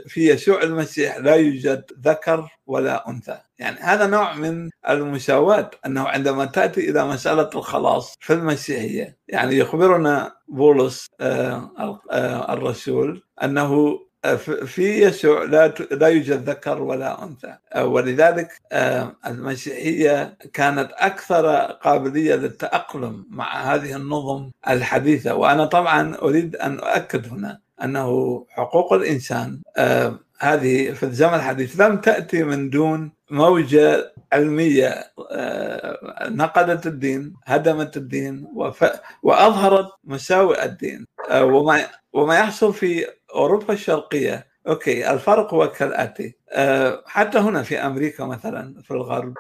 [0.07, 3.38] في يسوع المسيح لا يوجد ذكر ولا أنثى.
[3.59, 9.16] يعني هذا نوع من المساواة أنه عندما تأتي إلى مسألة الخلاص في المسيحية.
[9.29, 11.70] يعني يخبرنا بولس آه،
[12.11, 14.00] آه، الرسول أنه
[14.66, 17.57] في يسوع لا لا يوجد ذكر ولا أنثى.
[17.77, 18.48] ولذلك
[19.27, 25.35] المسيحية كانت أكثر قابلية للتأقلم مع هذه النظم الحديثة.
[25.35, 29.61] وأنا طبعا أريد أن أؤكد هنا أنه حقوق الإنسان
[30.39, 35.13] هذه في الزمن الحديث لم تأتي من دون موجة علمية
[36.29, 38.47] نقدت الدين هدمت الدين
[39.23, 44.47] وأظهرت مساوئ الدين وما وما يحصل في أوروبا الشرقية.
[44.69, 46.37] أوكي الفرق هو كالآتي.
[47.07, 49.35] حتى هنا في أمريكا مثلا في الغرب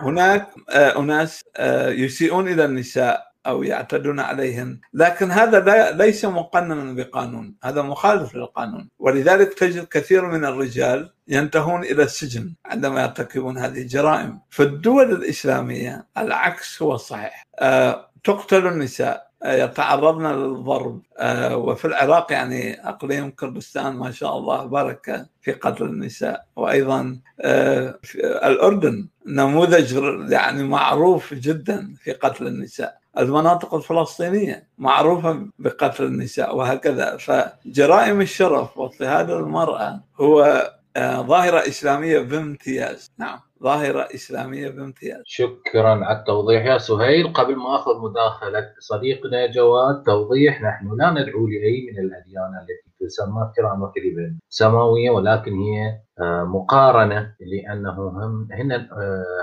[0.00, 1.42] هناك أناس
[1.88, 3.26] يسيئون إلى النساء.
[3.46, 4.80] أو يعتدون عليهن.
[4.94, 7.54] لكن هذا لا ليس مقننا بقانون.
[7.64, 8.88] هذا مخالف للقانون.
[8.98, 14.38] ولذلك تجد كثير من الرجال ينتهون إلى السجن عندما يرتكبون هذه الجرائم.
[14.50, 19.26] في الدول الإسلامية العكس هو الصحيح أه تقتل النساء.
[19.44, 21.02] يتعرضن للضرب.
[21.18, 26.46] آه، وفي العراق يعني أقليم كردستان ما شاء الله بركه في قتل النساء.
[26.56, 27.98] وأيضا آه،
[28.44, 29.08] الأردن.
[29.26, 29.92] نموذج
[30.32, 32.98] يعني معروف جدا في قتل النساء.
[33.18, 37.16] المناطق الفلسطينية معروفة بقتل النساء وهكذا.
[37.16, 40.62] فجرائم الشرف واضطهاد المرأة هو
[40.96, 47.32] آه، ظاهرة إسلامية بامتياز نعم ظاهرة إسلامية بامتياز شكرا على التوضيح يا سهيل.
[47.32, 53.52] قبل ما أخذ مداخلة صديقنا جواد توضيح نحن لا ندعو لأي من الأديان التي تسمى
[53.56, 58.72] كرامة كذبا سماوية ولكن هي آه، مقارنة لأنه هم هن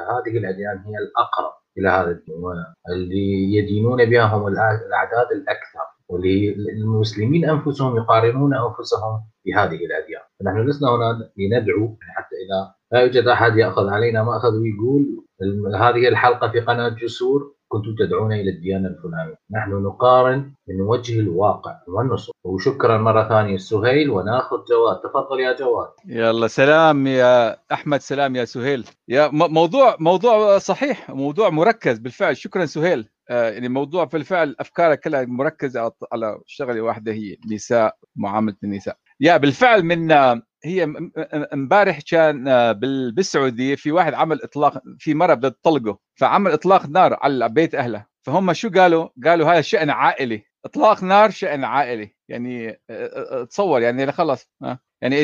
[0.10, 2.36] هذه الأديان هي الأقرب إلى هذا الدين
[2.90, 11.30] اللي يدينون بها هم الأعداد الأكثر والمسلمين أنفسهم يقارنون أنفسهم بهذه الأديان، فنحن لسنا هنا
[11.38, 15.26] لندعو حتى إذا لا يوجد أحد يأخذ علينا ما اخذ ويقول
[15.76, 21.76] هذه الحلقة في قناة جسور كنتم تدعون إلى الديانة الفلانية، نحن نقارن من وجه الواقع
[21.88, 25.90] والنصوص، وشكرا مرة ثانية سهيل ونأخذ جواد، تفضل يا جواد.
[26.06, 32.66] يلا سلام يا أحمد سلام يا سهيل، يا موضوع موضوع صحيح، موضوع مركز بالفعل، شكرا
[32.66, 38.56] سهيل، آه، يعني موضوع في الفعل أفكارك كلها مركزة على شغلة واحدة هي نساء معاملة
[38.64, 38.98] النساء.
[39.20, 40.08] يا بالفعل من
[40.66, 40.84] هي
[41.54, 42.72] امبارح كان آه،
[43.16, 48.06] بالسعودية في واحد عمل إطلاق في مرة بدها تطلقه فعمل إطلاق نار على بيت أهله.
[48.26, 50.44] فهم شو قالوا؟ قالوا هذا شأن عائلي.
[50.66, 52.16] إطلاق نار شأن عائلي.
[52.30, 54.50] يعني آه، تصور يعني خلص
[55.02, 55.16] يعني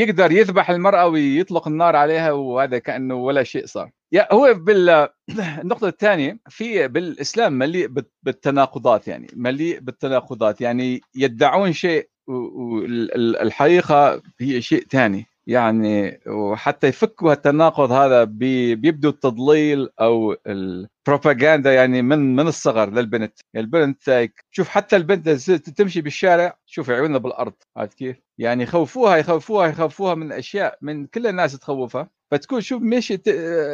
[0.00, 3.90] يقدر يذبح المرأة ويطلق النار عليها وهذا كأنه ولا شيء صار.
[4.12, 7.88] يا هو بالنقطة الثانية في بالإسلام مليء
[8.22, 10.60] بالتناقضات يعني مليء بالتناقضات.
[10.60, 20.36] يعني يدعون شيء والحقيقة هي شيء ثاني يعني وحتى يفكوا التناقض هذا بيبدو التضليل أو
[20.46, 23.40] البروباغندا يعني من من الصغر للبنت.
[23.54, 27.54] يعني البنت شوف حتى البنت تمشي بالشارع شوف عيونها بالأرض.
[27.76, 32.10] عرفت كيف؟ يعني يخوفوها يخوفوها يخوفوها من أشياء من كل الناس تخوفها.
[32.30, 33.16] فتكون شوف ماشي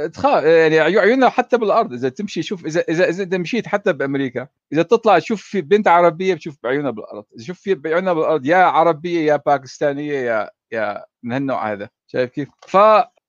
[0.08, 1.92] تخاف يعني عيونها حتى بالأرض.
[1.92, 6.34] إذا تمشي شوف اذا اذا إذا مشيت حتى بأمريكا إذا تطلع تشوف في بنت عربية
[6.34, 7.24] بتشوف بعيونها بالأرض.
[7.40, 11.88] شوف في بعيونها بالأرض يا عربية يا باكستانية يا يا من هالنوع هذا.
[12.06, 12.76] شايف كيف؟ ف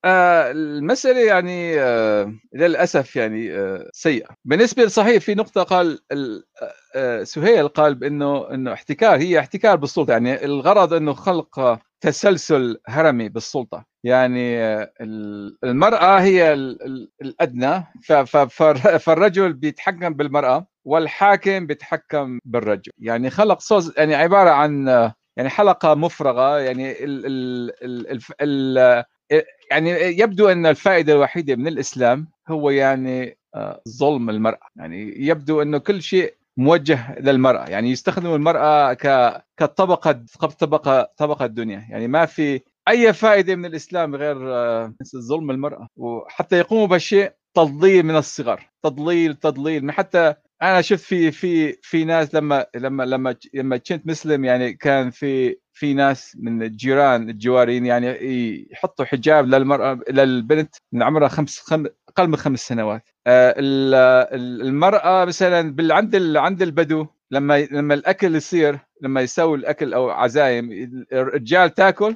[0.06, 4.28] آه المسألة يعني آه للأسف يعني آه سيئة.
[4.46, 6.00] بالنسبة صحيح في نقطة قال
[7.24, 10.12] سهيل قال بأنه أنه احتكار هي احتكار بالسلطة.
[10.12, 13.86] يعني الغرض أنه خلق تسلسل هرمي بالسلطة.
[14.04, 14.58] يعني
[15.64, 16.54] المرأة هي
[17.22, 17.84] الأدنى.
[19.00, 22.92] فالرجل بيتحكم بالمرأة والحاكم بيتحكم بالرجل.
[23.00, 24.88] يعني خلق صوز يعني عبارة عن
[25.38, 26.60] يعني حلقة مفرغة.
[26.60, 29.04] يعني ال ال ال ال
[29.72, 34.68] يعني يبدو أن الفائدة الوحيدة من الإسلام هو يعني آه، ظلم المرأة.
[34.76, 37.66] يعني يبدو انه كل شيء موجه للمرأة.
[37.70, 40.26] يعني يستخدم المرأة ك كطبقة
[40.60, 41.86] طبقه طبقة الدنيا.
[41.90, 45.88] يعني ما في أي فائدة من الإسلام غير آه، ظلم المرأة.
[45.96, 48.70] وحتى يقوموا بشيء تضليل من الصغر.
[48.84, 49.92] تضليل تضليل.
[49.92, 55.10] حتى أنا شفت في في في ناس لما لما لما لما كنت مسلم يعني كان
[55.10, 58.08] في في ناس من الجيران الجوارين يعني
[58.72, 63.10] يحطوا حجاب للمرأة للبنت من عمرها خمس خم أقل من خمس سنوات.
[63.28, 63.56] آه،
[64.68, 70.70] المرأة مثلا عند عند البدو لما لما الأكل يصير لما يسوي الأكل أو عزايم
[71.14, 72.16] الرجال تاكل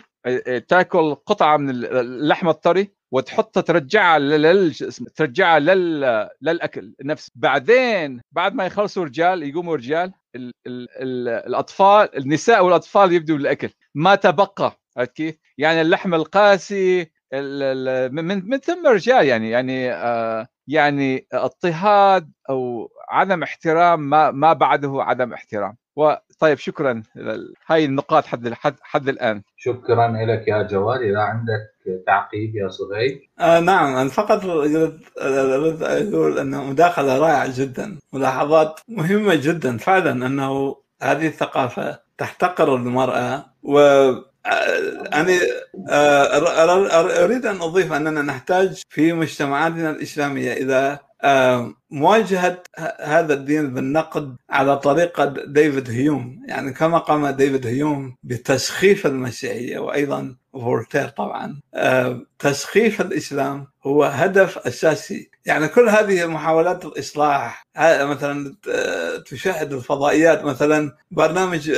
[0.68, 4.74] تاكل قطعة من اللحم الطري وتحطها ترجعها لل
[5.16, 6.30] ترجعها لل...
[6.42, 7.32] للأكل نفسه.
[7.36, 10.54] بعدين بعد ما يخلصوا رجال يقوموا رجال ال...
[10.68, 10.88] ال...
[11.02, 11.28] ال...
[11.30, 18.16] الأطفال النساء والأطفال يبدوا بالأكل ما تبقى عرفت كيف؟ يعني اللحم القاسي ال...
[18.16, 25.04] من من ثم رجال يعني يعني آه يعني اضطهاد أو عدم احترام ما ما بعده
[25.04, 27.04] عدم احترام وطيب شكرا.
[27.68, 29.42] هاي النقاط حد حد حد الآن.
[29.58, 31.72] شكرا لك يا جواد إذا عندك
[32.08, 33.96] تعقيب يا صهيب آه نعم.
[33.96, 42.00] أنا فقط اريد أقول انه مداخله رائعة جدا ملاحظات مهمة جدا فعلا أنه هذه الثقافة
[42.18, 43.80] تحتقر المرأة و
[45.14, 45.38] أنا
[47.24, 51.00] أريد أن أضيف أننا نحتاج في مجتمعاتنا الإسلامية إذا
[51.92, 52.64] مواجهة
[53.02, 56.44] هذا الدين بالنقد على طريقة ديفيد هيوم.
[56.48, 61.60] يعني كما قام ديفيد هيوم بتسخيف المسيحية وأيضا فولتير طبعا.
[62.40, 65.32] تسخيف الإسلام هو هدف أساسي.
[65.46, 68.56] يعني كل هذه محاولات الإصلاح مثلا
[69.26, 71.72] تشاهد الفضائيات مثلا برنامج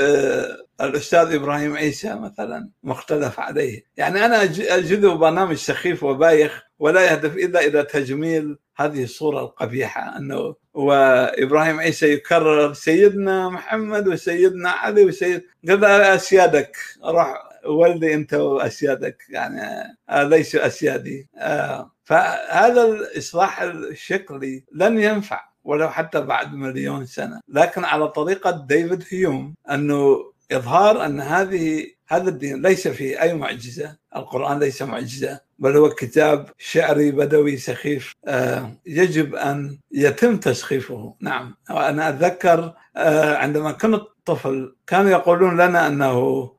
[0.86, 3.84] الأستاذ إبراهيم عيسى مثلا مختلف عليه.
[3.98, 10.56] يعني أنا أجده برنامج سخيف وبايخ ولا يهدف إلا إلى تجميل هذه الصورة القبيحة أنه
[10.74, 19.96] وإبراهيم عيسى يكرر سيدنا محمد وسيدنا علي وسيد قال أسيادك روح ولدي أنت وأسيادك يعني
[20.12, 27.40] ليسوا أسيادي؟ آه، فهذا الإصلاح الشكلي لن ينفع ولو حتى بعد مليون سنة.
[27.48, 33.98] لكن على طريقة ديفيد هيوم أنه إظهار أن هذه هذا الدين ليس فيه أي معجزة.
[34.16, 38.14] القرآن ليس معجزة بل هو كتاب شعري بدوي سخيف.
[38.28, 41.16] آه، يجب أن يتم تسخيفه.
[41.22, 41.56] نعم.
[41.70, 46.52] وأنا أتذكر آه، عندما كنت طفل كانوا يقولون لنا أنه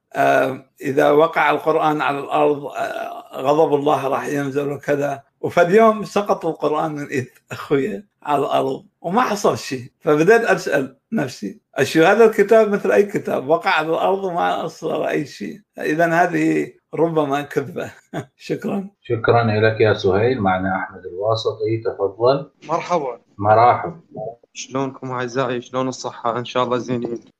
[0.81, 2.65] إذا وقع القرآن على الأرض
[3.35, 5.23] غضب الله راح ينزل وكذا.
[5.41, 9.93] وفي اليوم سقط القرآن من إيد اخويا على الأرض وما حصل شيء.
[10.01, 15.27] فبدأت أسأل نفسي اشو هذا الكتاب مثل أي كتاب؟ وقع على الأرض وما أصدر أي
[15.27, 15.61] شيء.
[15.79, 17.91] اذا هذه ربما كذبة.
[18.37, 18.89] شكرا.
[19.03, 20.41] شكرا لك يا سهيل.
[20.41, 22.51] معنا أحمد الواسطي تفضل.
[22.69, 23.21] مرحبا.
[23.39, 24.01] مرحب
[24.53, 27.34] شلونكم أعزائي؟ شلون الصحة؟ إن شاء الله زينين.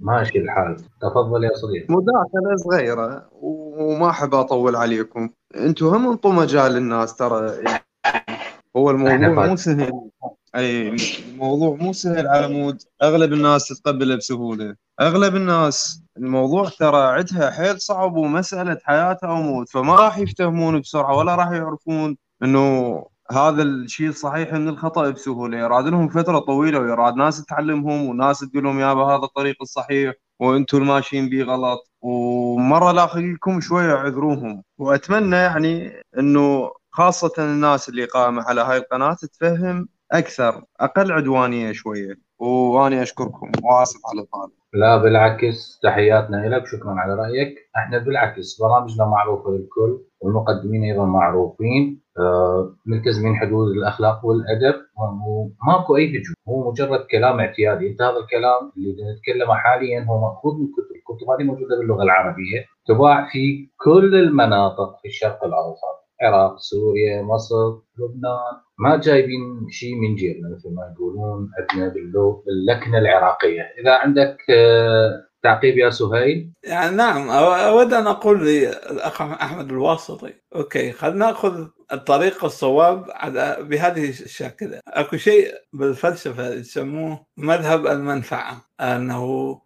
[0.00, 0.76] ماشي الحال.
[0.76, 5.30] تفضل يا صديقي مداخلة صغيرة وما أحب أطول عليكم.
[5.56, 7.52] أنتم هم انطوا مجال للناس ترى.
[8.76, 10.10] هو الموضوع مو سهل.
[10.56, 10.96] أي
[11.32, 12.82] الموضوع مو سهل على مود.
[13.02, 14.74] أغلب الناس تتقبله بسهولة.
[15.00, 21.16] أغلب الناس الموضوع ترى عندها حيل صعب ومسألة حياة أو موت فما راح يفتهمون بسرعة
[21.16, 25.58] ولا راح يعرفون إنه هذا الشيء الصحيح من الخطأ بسهولة.
[25.58, 30.78] يراد لهم فترة طويلة ويراد ناس تعلمهم وناس تقول لهم يابا هذا الطريق الصحيح وأنتم
[30.78, 31.90] الماشيين به غلط.
[32.00, 39.14] ومرة لا خليكم شوية عذروهم وأتمنى يعني إنه خاصة الناس اللي قائمة على هاي القناة
[39.14, 42.27] تتفهم أكثر أقل عدوانية شوية.
[42.38, 47.54] وأني أشكركم واسف على الطالب لا بالعكس تحياتنا لك شكرا على رأيك.
[47.76, 52.02] إحنا بالعكس برامجنا معروفة للكل والمقدمين أيضا معروفين.
[52.18, 54.74] آه، ملتزمين حدود الأخلاق والأدب.
[55.20, 57.88] وماكو أي هجوم هو مجرد كلام اعتيادي.
[57.88, 62.64] إنت هذا الكلام اللي نتكلمه حاليا هو مأخوذ من كتب الكتب هذه موجودة باللغة العربية
[62.86, 65.97] تباع في كل المناطق في الشرق الأوسط.
[66.22, 68.54] العراق سوريا مصر لبنان.
[68.78, 71.94] ما جايبين شيء من جيبنا مثل ما يقولون عندنا
[72.46, 73.62] باللكنة العراقية.
[73.80, 80.34] إذا عندك آه، تعقيب يا سهيل؟ يعني نعم أود أن أقول للأخ أحمد الواسطي.
[80.54, 84.80] أوكي خلينا نأخذ الطريق الصواب على بهذه الشاكلة.
[84.88, 88.64] أكو شيء بالفلسفة يسموه مذهب المنفعة.
[88.80, 89.60] أنه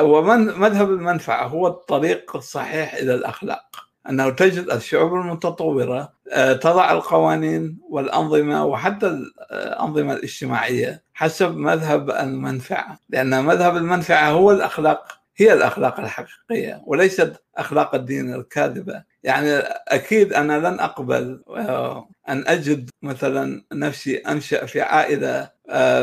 [0.00, 3.85] ومن مذهب المنفعة هو الطريق الصحيح إلى الأخلاق.
[4.10, 9.06] أنه تجد الشعوب المتطورة آه، تضع القوانين والأنظمة وحتى
[9.52, 12.98] الأنظمة الاجتماعية حسب مذهب المنفعة.
[13.08, 19.02] لأن مذهب المنفعة هو الأخلاق هي الأخلاق الحقيقية وليست أخلاق الدين الكاذبة.
[19.22, 19.56] يعني
[19.88, 25.52] أكيد أنا لن أقبل آه، أن أجد مثلا نفسي أنشأ في عائلة آه،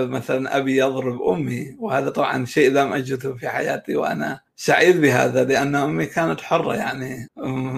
[0.06, 5.76] مثلا أبي يضرب أمي وهذا طبعا شيء لم اجده في حياتي وأنا سعيد بهذا لأن
[5.76, 7.28] أمي كانت حرة يعني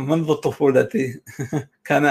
[0.07, 1.21] منذ طفولتي.
[1.85, 2.05] كان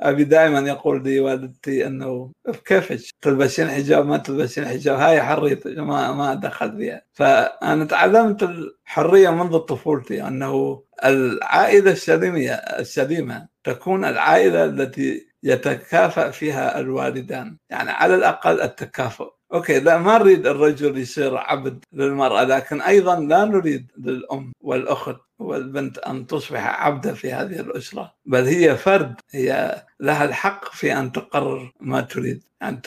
[0.00, 2.32] أبي دائما يقول لي والدتي إنه
[2.64, 9.30] كيفك؟ تلبسين حجاب؟ ما تلبسين حجاب؟ هاي حريتك ما ما دخل فيها فأنا تعلمت الحرية
[9.30, 17.56] منذ طفولتي أنه العائلة السليمه السليمة تكون العائلة التي يتكافأ فيها الوالدان.
[17.70, 19.30] يعني على الأقل التكافؤ.
[19.52, 25.98] okay لا ما نريد الرجل يصير عبد للمرأة لكن أيضا لا نريد للأم والأخت والبنت
[25.98, 28.12] أن تصبح عبدا في هذه الأسرة.
[28.26, 32.44] بل هي فرد هي لها الحق في أن تقرر ما تريد.
[32.60, 32.80] يعني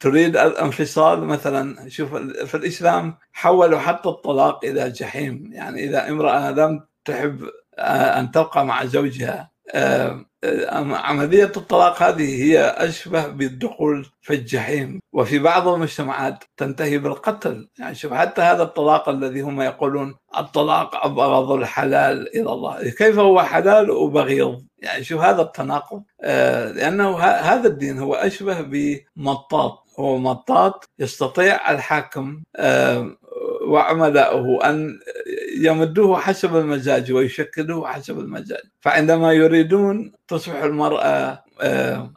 [0.00, 1.88] تريد الانفصال مثلا.
[1.88, 5.50] شوف في الإسلام حولوا حتى الطلاق إلى جحيم.
[5.52, 7.48] يعني إذا امرأة لم تحب
[7.78, 15.38] آه، أن تبقى مع زوجها آه، عملية الطلاق هذه هي أشبه بالدخول في الجحيم وفي
[15.38, 17.68] بعض المجتمعات تنتهي بالقتل.
[17.78, 22.90] يعني شوف حتى هذا الطلاق الذي هم يقولون الطلاق أبغض الحلال إلى الله.
[22.90, 26.02] كيف هو حلال وبغيض؟ يعني شوف هذا التناقض.
[26.20, 29.84] آه، لأنه هذا الدين هو أشبه بمطاط.
[30.00, 33.16] هو مطاط يستطيع الحاكم آه،
[33.66, 34.98] وعملاؤه أن
[35.58, 38.60] يمدوه حسب المزاج ويشكلوه حسب المزاج.
[38.80, 41.44] فعندما يريدون تصبح المرأة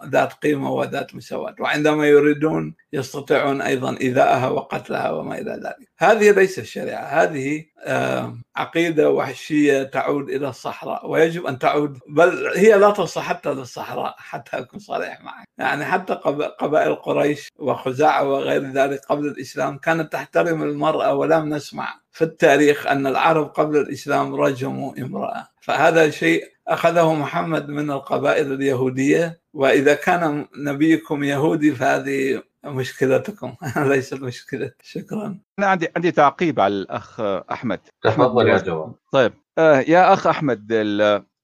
[0.05, 1.55] ذات قيمة وذات مساواة.
[1.59, 5.89] وعندما يريدون يستطيعون أيضا إيذاءها وقتلها وما إلى ذلك.
[5.99, 7.03] هذه ليست الشريعة.
[7.03, 11.09] هذه آه، عقيدة وحشية تعود إلى الصحراء.
[11.09, 15.47] ويجب أن تعود بل هي لا تصل حتى للصحراء حتى أكون صريح معك.
[15.57, 16.13] يعني حتى
[16.59, 23.07] قبائل قريش وخزاعة وغير ذلك قبل الإسلام كانت تحترم المرأة ولم نسمع في التاريخ أن
[23.07, 25.50] العرب قبل الإسلام رجموا امرأة.
[25.61, 33.55] فهذا شيء أخذه محمد من القبائل اليهودية وإذا كان نبيكم يهودي فهذه مشكلتكم.
[33.89, 34.71] ليست مشكلة.
[34.83, 35.39] شكرا.
[35.59, 37.19] أنا عندي عندي تعقيب على الأخ
[37.51, 37.79] أحمد.
[38.03, 38.93] تفضل يا جواد.
[39.11, 39.33] طيب.
[39.57, 40.67] آه يا أخ أحمد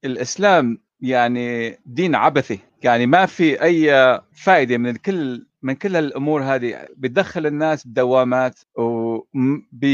[0.04, 2.58] الإسلام يعني دين عبثي.
[2.82, 6.86] يعني ما في أي فائدة من كل من كل الأمور هذه.
[6.96, 9.84] بتدخل الناس بدوامات وب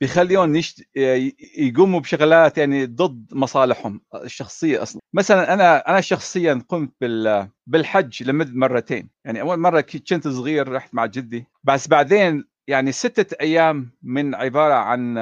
[0.00, 0.82] بيخليهم يشت...
[1.58, 5.02] يقوموا بشغلات يعني ضد مصالحهم الشخصية أصلا.
[5.14, 9.08] مثلا أنا أنا شخصيا قمت بال بالحج لمدة مرتين.
[9.24, 11.46] يعني أول مرة كنت صغير رحت مع جدي.
[11.64, 15.18] بس بعدين يعني ستة أيام من عبارة عن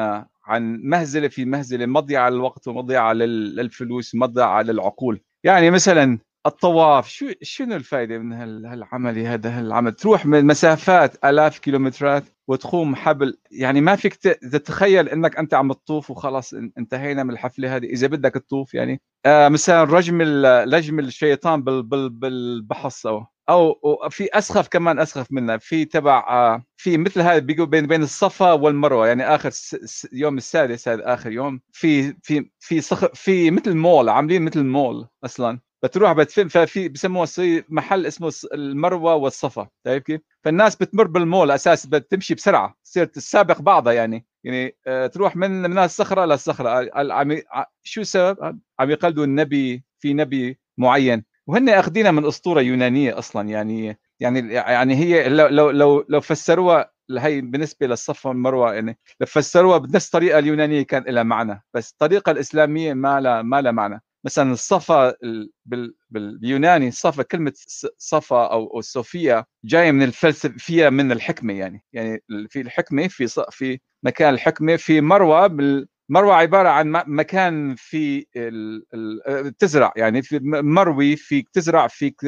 [0.46, 5.20] عن مهزلة في مهزلة مضيعة للوقت ومضيعة للفلوس مضيعة للعقول.
[5.44, 8.32] يعني مثلا الطواف شو شنو الفائده من
[8.66, 15.36] هالعمل هذا هالعمل؟ تروح من مسافات آلاف كيلومترات وتقوم حبل يعني ما فيك تتخيل إنك
[15.38, 17.86] أنت عم تطوف وخلاص انتهينا من الحفلة هذه.
[17.86, 20.22] إذا بدك تطوف يعني آه مثلا رجم
[20.66, 27.20] لجم الشيطان بالبحص أو أو في أسخف كمان أسخف منها في تبع آه في مثل
[27.20, 29.06] هذا بيقول بين بين الصفا والمروة.
[29.06, 29.50] يعني آخر
[30.12, 35.08] يوم السادس هذا آخر يوم في في في صخ في مثل مول عاملين مثل مول
[35.24, 35.60] أصلا.
[35.82, 37.28] بتروح بتفهم ففي بسموها
[37.68, 43.92] محل اسمه المروة والصفا طيب كيف؟ فالناس بتمر بالمول أساس بتمشي بسرعة تصير تسابق بعضها
[43.92, 47.38] يعني يعني آه، تروح من من الصخرة للصخره عم
[47.82, 53.98] شو السبب؟ عم يقلدوا النبي في نبي معين وهن أخذينها من أسطورة يونانية أصلا يعني
[54.20, 59.78] يعني يعني هي لو لو لو, لو فسروها هي بالنسبة للصفا والمروة يعني لو فسروها
[59.78, 64.52] بنفس الطريقة اليونانية كان لها معنى بس الطريقة الإسلامية ما لها ما لها معنى مثلا
[64.52, 65.14] الصفا
[66.10, 67.52] باليوناني صفا كلمة
[67.98, 71.84] صفا أو صوفيا جاية من الفلسفية من الحكمة يعني.
[71.92, 75.48] يعني في الحكمة في في مكان الحكمة في مروة
[76.08, 78.26] مروة عبارة عن مكان في
[79.58, 82.20] تزرع يعني في مروي فيك تزرع فيك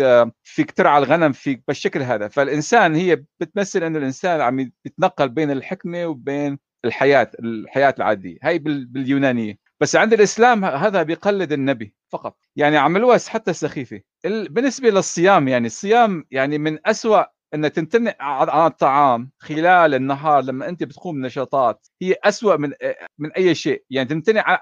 [0.45, 2.29] فيك ترعى الغنم فيك بالشكل هذا.
[2.29, 8.39] فالإنسان هي بتمثل إنه الإنسان عم يتنقل بين الحكمة وبين الحياة الحياة العادية.
[8.43, 9.68] هي باليونانية.
[9.81, 12.37] بس عند الإسلام هذا بيقلد النبي فقط.
[12.57, 14.01] يعني عملوها حتى سخيفة.
[14.25, 17.23] بالنسبة للصيام يعني الصيام يعني من أسوأ
[17.55, 22.73] إن تمتنع عن الطعام خلال النهار لما أنت بتقوم نشاطات هي أسوأ من
[23.19, 23.85] من أي شيء.
[23.91, 24.61] يعني تمتنع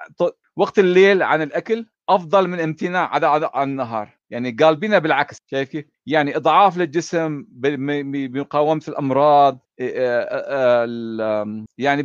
[0.56, 3.10] وقت الليل عن الأكل أفضل من امتناع
[3.54, 4.16] عن النهار.
[4.30, 9.58] يعني قالبينها بالعكس شايف كيف؟ يعني إضعاف للجسم بمقاومة الأمراض
[11.78, 12.02] يعني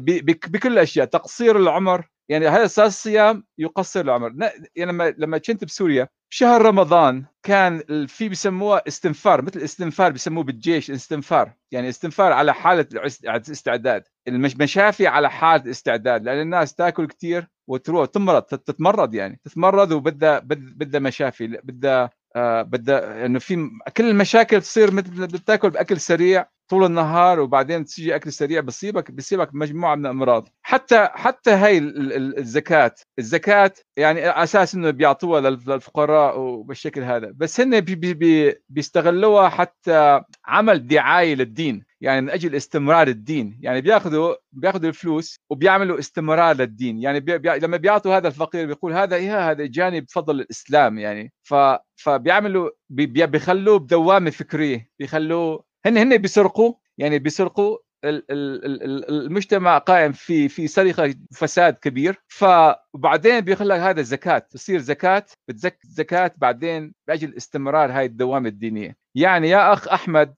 [0.48, 1.06] بكل الأشياء.
[1.06, 4.34] تقصير العمر يعني هذا أساس الصيام يقصر العمر.
[4.76, 10.92] يعني لما لما كنت بسوريا شهر رمضان كان في بيسموها استنفار مثل استنفار بيسموه بالجيش
[10.92, 11.54] استنفار.
[11.72, 12.88] يعني استنفار على حالة
[13.26, 14.04] الاستعداد.
[14.28, 19.40] المشافي على حالة استعداد لأن الناس تأكل كثير وتروح تمرض تتمرض يعني.
[19.46, 26.00] تتمرض وبدها بدها مشافي بدها آه بدها إنه في كل المشاكل تصير مثل بتاكل بأكل
[26.00, 26.46] سريع.
[26.72, 30.48] طول النهار وبعدين تيجي أكل سريع بصيبك بصيبك مجموعة من الأمراض.
[30.62, 37.32] حتى حتى هي الزكاة الزكاة يعني أساس إنه بيعطوها للفقراء وبالشكل هذا.
[37.36, 43.60] بس هن بي بي بيستغلوها حتى عمل دعاية للدين يعني من أجل استمرار الدين.
[43.62, 47.00] يعني بياخذوا بياخذوا الفلوس وبيعملوا استمرار للدين.
[47.00, 51.34] يعني بي بي لما بيعطوا هذا الفقير بيقول هذا إيه هذا جانب فضل الإسلام يعني.
[51.44, 51.56] ف
[51.96, 60.68] فبيعملوا بي بيخلوه بدوامة فكرية بيخلوه هن هن بيسرقوا يعني بيسرقوا المجتمع قائم في في
[60.68, 62.16] سرقة وفساد كبير.
[62.28, 68.96] فبعدين لك هذا زكاه تصير زكاة بتزك زكاة بعدين باجل استمرار هاي الدوامه الدينية.
[69.16, 70.36] يعني يا أخ أحمد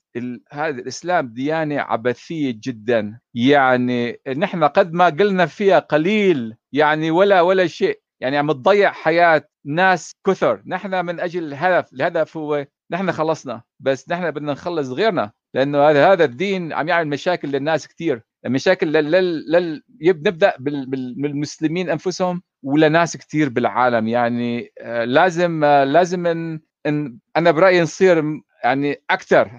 [0.52, 3.20] هذا الإسلام ديانة عبثية جدا.
[3.36, 8.00] يعني نحن قد ما قلنا فيها قليل يعني ولا ولا شيء.
[8.22, 10.64] يعني عم تضيع حياة ناس كثر.
[10.66, 16.11] نحن من أجل الهدف الهدف هو نحن خلصنا بس نحن بدنا نخلص غيرنا لأنه هذا
[16.11, 19.11] هذا الدين عم يعمل مشاكل للناس كثير مشاكل لل...
[19.51, 19.84] لل...
[20.01, 24.07] نبدأ بالمسلمين أنفسهم ولناس كثير بالعالم.
[24.07, 26.59] يعني آه، لازم آه، لازم إن...
[26.86, 28.23] إن أنا برأيي نصير
[28.63, 29.51] يعني أكثر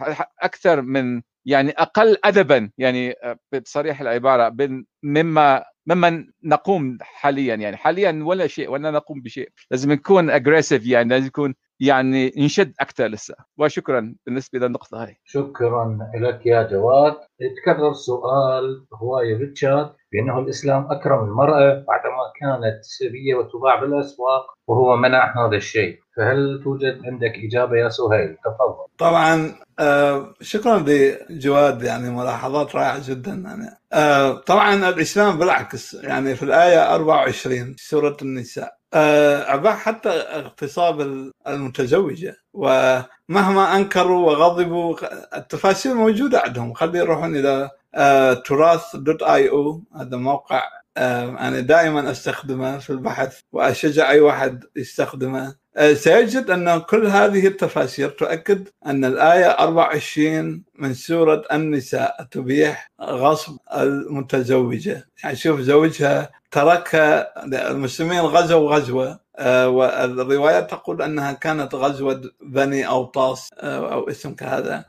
[0.42, 2.70] أكثر من يعني أقل ادبا.
[2.78, 4.56] يعني آه، بصريح العبارة
[5.02, 7.54] مما مما نقوم حاليا.
[7.54, 9.48] يعني حاليا ولا شيء ولا نقوم بشيء.
[9.70, 13.34] لازم نكون اجريسيف يعني لازم نكون يعني نشد أكثر لسه.
[13.58, 15.16] وشكرا بالنسبة للنقطة هاي.
[15.24, 17.14] شكرا لك يا جواد.
[17.62, 25.46] تكرر سؤال هواي ريتشارد بأنه الإسلام أكرم المرأة بعدما كانت سرية وتباع بالأسواق وهو منع
[25.46, 25.98] هذا الشيء.
[26.16, 28.84] فهل توجد عندك إجابة يا سهيل؟ تفضل.
[28.98, 30.84] طبعا آه شكرا
[31.30, 33.70] لجواد يعني ملاحظات رائعة جدا يعني.
[33.92, 38.76] آه طبعا الإسلام بالعكس يعني في الآية 24 سورة النساء.
[38.94, 41.00] آه حتى اغتصاب
[41.48, 44.96] المتزوجة ومهما أنكروا وغضبوا
[45.36, 46.74] التفاصيل موجودة عندهم.
[46.74, 49.82] خلي يروحون إلى آه تراث دوت آي أو.
[49.96, 50.62] هذا موقع
[50.96, 55.63] آه أنا دائما أستخدمه في البحث وأشجع أي واحد يستخدمه.
[55.94, 65.08] سيجد أن كل هذه التفاسير تؤكد أن الآية 24 من سورة النساء تبيح غصب المتزوجة.
[65.24, 73.50] يعني شوف زوجها تركها المسلمين غزوا غزوة آه، والروايات تقول أنها كانت غزوة بني أوطاس
[73.58, 74.84] آه، أو اسم كهذا.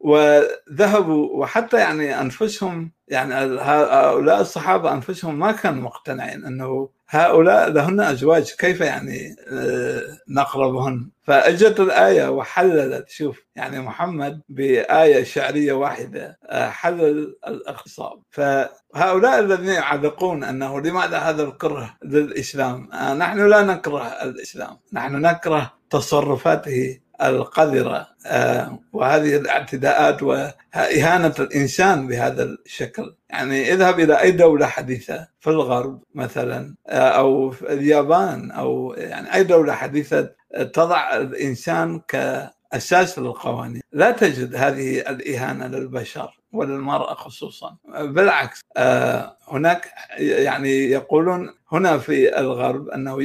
[0.00, 8.52] وذهبوا وحتى يعني أنفسهم يعني هؤلاء الصحابة أنفسهم ما كانوا مقتنعين أنه هؤلاء لهن أزواج
[8.52, 17.36] كيف يعني آه، نقربهن؟ فأجت الآية وحللت شوف يعني محمد بآية شعرية واحدة آه، حلل
[17.46, 18.22] الاغتصاب.
[18.30, 25.72] فهؤلاء الذين يعلقون أنه لماذا هذا الكره للإسلام؟ آه، نحن لا نكره الإسلام نحن نكره
[25.90, 33.14] تصرفاته القذرة آه، وهذه الاعتداءات وإهانة الإنسان بهذا الشكل.
[33.30, 39.34] يعني اذهب إلى أي دولة حديثة في الغرب مثلا آه، أو في اليابان أو يعني
[39.34, 40.30] أي دولة حديثة
[40.72, 43.82] تضع الإنسان كأساس للقوانين.
[43.92, 46.37] لا تجد هذه الإهانة للبشر.
[46.52, 47.76] وللمرأة خصوصا.
[47.88, 53.18] بالعكس آه، هناك يعني يقولون هنا في الغرب أنه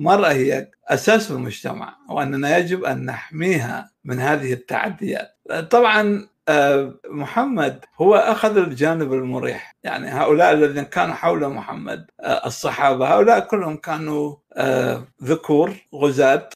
[0.00, 5.36] المرأة هي أساس المجتمع وأننا يجب أن نحميها من هذه التعديات.
[5.70, 9.74] طبعا آه، محمد هو أخذ الجانب المريح.
[9.84, 14.36] يعني هؤلاء الذين كانوا حول محمد آه، الصحابة هؤلاء كلهم كانوا
[15.22, 16.48] ذكور غزاة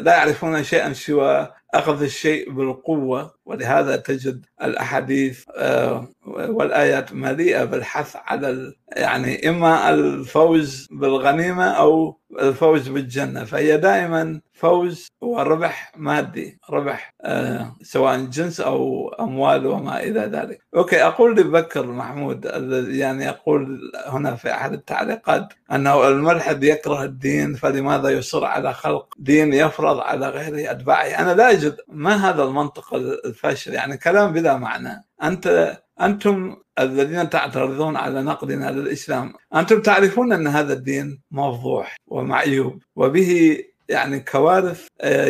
[0.00, 8.72] لا يعرفون شيئا سوى أخذ الشيء بالقوة ولهذا تجد الأحاديث آه، والآيات مليئة بالحث على
[8.96, 13.44] يعني إما الفوز بالغنيمة أو الفوز بالجنة.
[13.44, 20.62] فهي دائما فوز وربح مادي ربح آه، سواء جنس أو أموال وما إلى ذلك.
[20.76, 22.44] أوكي أقول لبكر محمود
[22.88, 29.52] يعني يقول هنا في أحد التعليقات أنه الملحد يكره الدين فلماذا يصر على خلق دين
[29.52, 35.04] يفرض على غيره أتباعه؟ أنا لا أجد ما هذا المنطق الفاشل؟ يعني كلام بلا معنى.
[35.22, 43.58] أنت أنتم الذين تعترضون على نقدنا للإسلام أنتم تعرفون أن هذا الدين مفضوح ومعيوب وبه
[43.88, 45.26] يعني كوارث آه،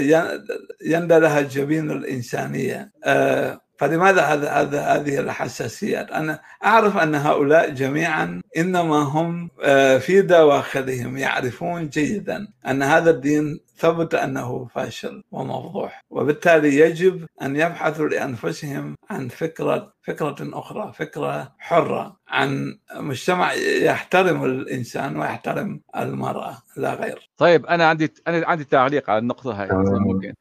[0.84, 2.92] يندى لها جبين الإنسانية.
[3.04, 10.22] آه، فلماذا هذا هذا هذه الحساسيات؟ أنا أعرف أن هؤلاء جميعا إنما هم آه، في
[10.22, 18.94] دواخلهم يعرفون جيدا أن هذا الدين ثبت أنه فاشل ومفضوح وبالتالي يجب أن يبحثوا لأنفسهم
[19.10, 23.52] عن فكره فكرة أخرى فكرة حرة عن مجتمع
[23.82, 27.30] يحترم الإنسان ويحترم المرأة لا غير.
[27.36, 30.34] طيب أنا عندي أنا عندي تعليق على النقطة هاي ممكن.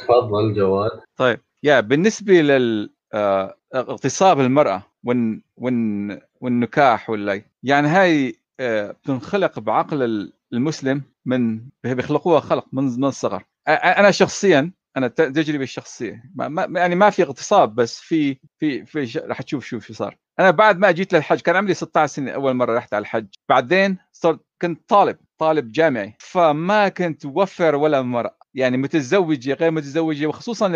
[0.00, 0.90] تفضل جواد.
[1.16, 1.40] طيب.
[1.62, 10.32] يا بالنسبة لل آه، اغتصاب المرأة وال وال والنكاح ولا يعني هاي آه، بتنخلق بعقل
[10.52, 17.10] المسلم من بيخلقوها خلق من من الصغر أنا شخصيا أنا تجربة الشخصيه ما يعني ما
[17.10, 20.16] في اغتصاب بس في في في راح تشوف شو في صار.
[20.40, 23.26] أنا بعد ما جيت للحج كان عمري 16 سنة أول مرة رحت على الحج.
[23.48, 26.16] بعدين صرت كنت طالب طالب جامعي.
[26.18, 28.39] فما كنت وفر ولا مرأة.
[28.54, 30.68] يعني متزوجة غير متزوجة وخصوصا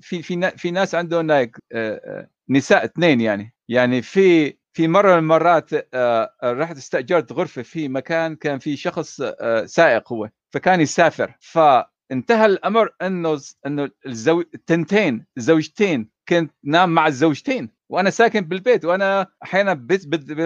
[0.00, 3.54] في في في ناس عندهم آه، آه، نساء اثنين يعني.
[3.68, 9.22] يعني في في مرة من المرات آه، رحت استأجرت غرفة في مكان كان في شخص
[9.64, 11.34] سائق هو فكان يسافر.
[11.40, 17.70] فانتهى الأمر إنه إنه الزوج التنتين الزوجتين كنت نام مع الزوجتين.
[17.90, 19.74] وأنا ساكن بالبيت وأنا أحيانا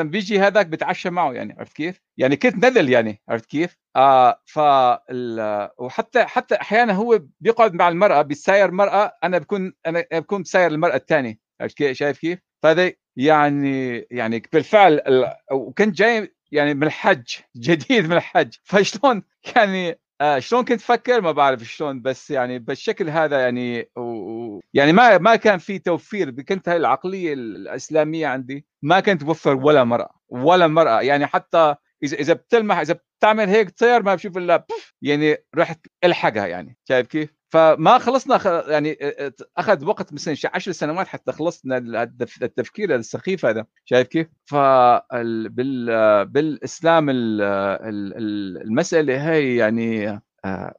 [0.03, 4.59] بيجي هذاك بتعشى معه يعني عرفت كيف؟ يعني كنت نذل يعني عرفت كيف؟ آه ف
[5.79, 10.97] وحتى حتى أحيانا هو بيقعد مع المرأة بيساير مرأة أنا بكون أنا بكون بساير المرأة
[10.97, 15.01] الثانية عرفت كيف؟ شايف كيف؟ فهذا يعني يعني بالفعل
[15.53, 17.27] وكنت جاي يعني من الحج
[17.57, 19.23] جديد من الحج فشلون
[19.57, 24.61] يعني آه شلون كنت أفكر ما بعرف شلون بس يعني بالشكل هذا يعني و...
[24.75, 26.31] يعني ما ما كان في توفير.
[26.31, 31.01] كنت هاي العقلية الإسلامية عندي ما كنت توفر ولا مرأة ولا مرأة.
[31.01, 34.67] يعني حتى إذا إذا بتلمح إذا بتعمل هيك طير ما بشوف إلا
[35.03, 38.99] يعني رحت إلحقها يعني شايف كيف؟ فما خلصنا يعني
[39.57, 41.77] أخذ وقت مثلا 10 سنوات حتى خلصنا
[42.43, 44.55] التفكير السخيف هذا شايف كيف؟ ف
[46.27, 47.07] بالإسلام
[48.67, 50.21] المسألة هي يعني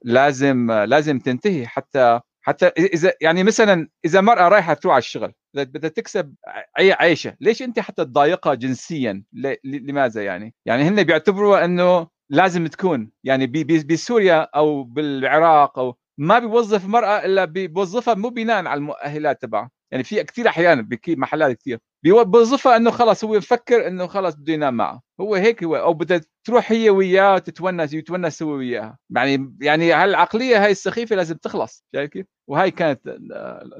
[0.03, 5.89] لازم لازم تنتهي حتى حتى إذا يعني مثلا إذا مرأة رايحة تروح على الشغل بدها
[5.89, 6.35] تكسب
[6.79, 9.23] أي عيشة ليش أنت حتى تضايقها جنسيا
[9.63, 13.11] لماذا يعني يعني هن بيعتبروا إنه لازم تكون.
[13.23, 13.47] يعني
[13.83, 20.03] بسوريا أو بالعراق أو ما بيوظف مرأة إلا بيوظفها مو بناء على المؤهلات تبعها يعني
[20.03, 24.73] في كثير أحيانا بكي محلات كثير بيوظفها إنه خلص هو مفكر إنه خلص بده ينام
[24.73, 28.97] معها هو هيك هو أو بدها تروح هي وياه وتتونس ويتونس هو وياها.
[29.09, 32.99] يعني يعني هالعقلية هاي السخيفة لازم تخلص شايف كيف؟ وهاي كانت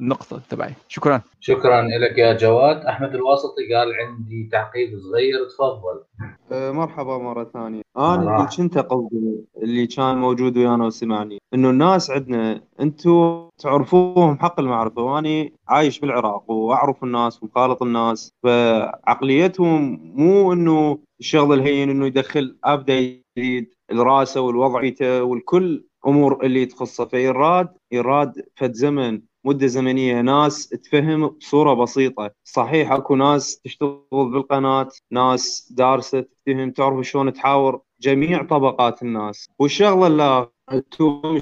[0.02, 0.74] النقطة تبعي.
[0.88, 1.22] شكرا.
[1.40, 2.86] شكرا لك يا جواد.
[2.86, 6.04] أحمد الواسطي قال عندي تعقيب صغير تفضل.
[6.52, 7.82] أه مرحبا مرة ثانية.
[7.98, 14.60] أنا اللي كنت قصدي اللي كان موجود ويانا وسمعني إنه الناس عندنا أنتم تعرفوهم حق
[14.60, 22.58] المعرفة وأني عايش بالعراق وأعرف الناس ومخالط الناس فعقليتهم مو إنه الشغل الهين إنه يدخل
[22.64, 27.06] ابدا جديد راسه والوضعيته والكل أمور اللي تخصه.
[27.06, 30.22] فيراد يراد فد زمن مدة زمنية.
[30.22, 32.32] ناس تفهم بصورة بسيطة.
[32.44, 39.50] صحيح أكو ناس تشتغل بالقناة ناس دارسة تفهم تعرف شلون تحاور جميع طبقات الناس.
[39.60, 41.40] والشغله أنتم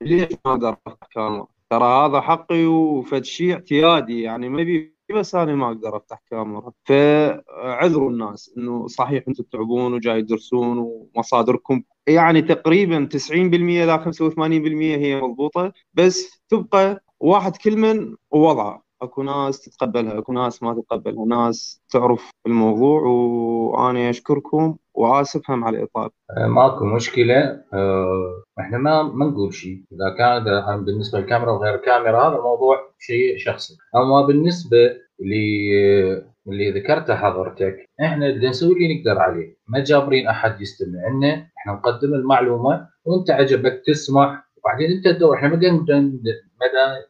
[0.00, 4.22] ليش ما ترى هذا حقي وفد شيء اعتيادي.
[4.22, 9.94] يعني ما بي بس أنا ما أقدر أفتح كاميرا فعذروا الناس إنه صحيح أنتم تتعبون
[9.94, 11.82] وجاي تدرسون ومصادركم.
[12.06, 19.60] يعني تقريبا 90% لا 85% هي مضبوطة بس تبقى واحد كل من ووضعه أكو ناس
[19.60, 23.00] تتقبلها أكو ناس ما تتقبلها ناس تعرف الموضوع.
[23.02, 27.62] وأنا أشكركم واسف هم على الاطاله آه، ماكو مشكلة.
[27.74, 29.82] أه إحنا ما ما نقول شيء.
[29.92, 33.76] إذا كان بالنسبة للكاميرا وغير الكاميرا هذا الموضوع شيء شخصي.
[33.96, 34.78] أما بالنسبة
[35.20, 39.56] اللي اللي ذكرته حضرتك إحنا اللي نسوي اللي نقدر عليه.
[39.68, 45.36] ما جابرين أحد يستمع لنا إحنا نقدم المعلومة وأنت عجبك تسمع وبعدين أنت تدور.
[45.36, 47.06] إحنا ما مدى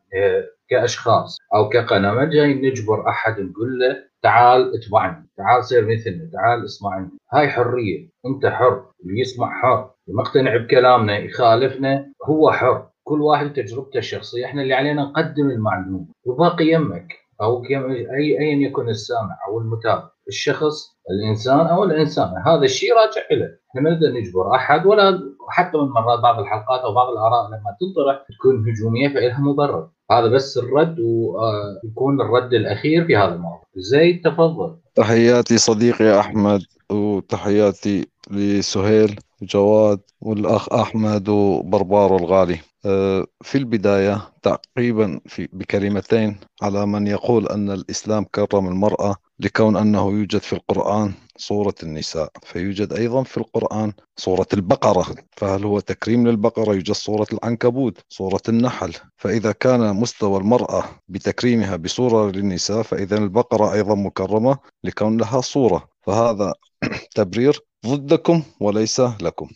[0.69, 6.65] كأشخاص أو كقناة ما جاي نجبر أحد نقول له تعال اتبعني تعال صير مثلنا تعال
[6.65, 7.11] اسمعني.
[7.33, 8.09] هاي حرية.
[8.27, 12.89] أنت حر اللي يسمع حر المقتنع بكلامنا يخالفنا هو حر.
[13.09, 14.45] كل واحد تجربته الشخصية.
[14.47, 16.07] إحنا اللي علينا نقدم المعلومة.
[16.25, 20.11] والباقي يمك أو اي ايا يكن السامع أو المتابع.
[20.29, 22.29] الشخص الإنسان أو الإنسان.
[22.47, 26.81] هذا الشيء راجع له إحنا ما نقدر نجبر أحد ولا حتى من مرات بعض الحلقات
[26.81, 29.89] أو بعض الآراء لما تنطرح تكون هجومية فإلها مبرر.
[30.11, 33.63] هذا بس الرد ويكون الرد الأخير في هذا الموضوع.
[33.77, 34.77] زيد تفضل.
[34.95, 42.59] تحياتي صديقي أحمد وتحياتي لسهيل وجواد والأخ أحمد وبربار الغالي.
[43.43, 50.41] في البداية تعقيبا في بكلمتين على من يقول أن الإسلام كرم المرأة لكون أنه يوجد
[50.41, 55.07] في القرآن صورة النساء فيوجد أيضا في القرآن صورة البقرة.
[55.37, 58.93] فهل هو تكريم للبقرة؟ يوجد صورة العنكبوت صورة النحل.
[59.17, 65.89] فإذا كان مستوى المرأة بتكريمها بصورة للنساء فإذا البقرة أيضا مكرمة لكون لها صورة.
[66.03, 66.55] فهذا
[67.17, 69.49] تبرير ضدكم وليس لكم.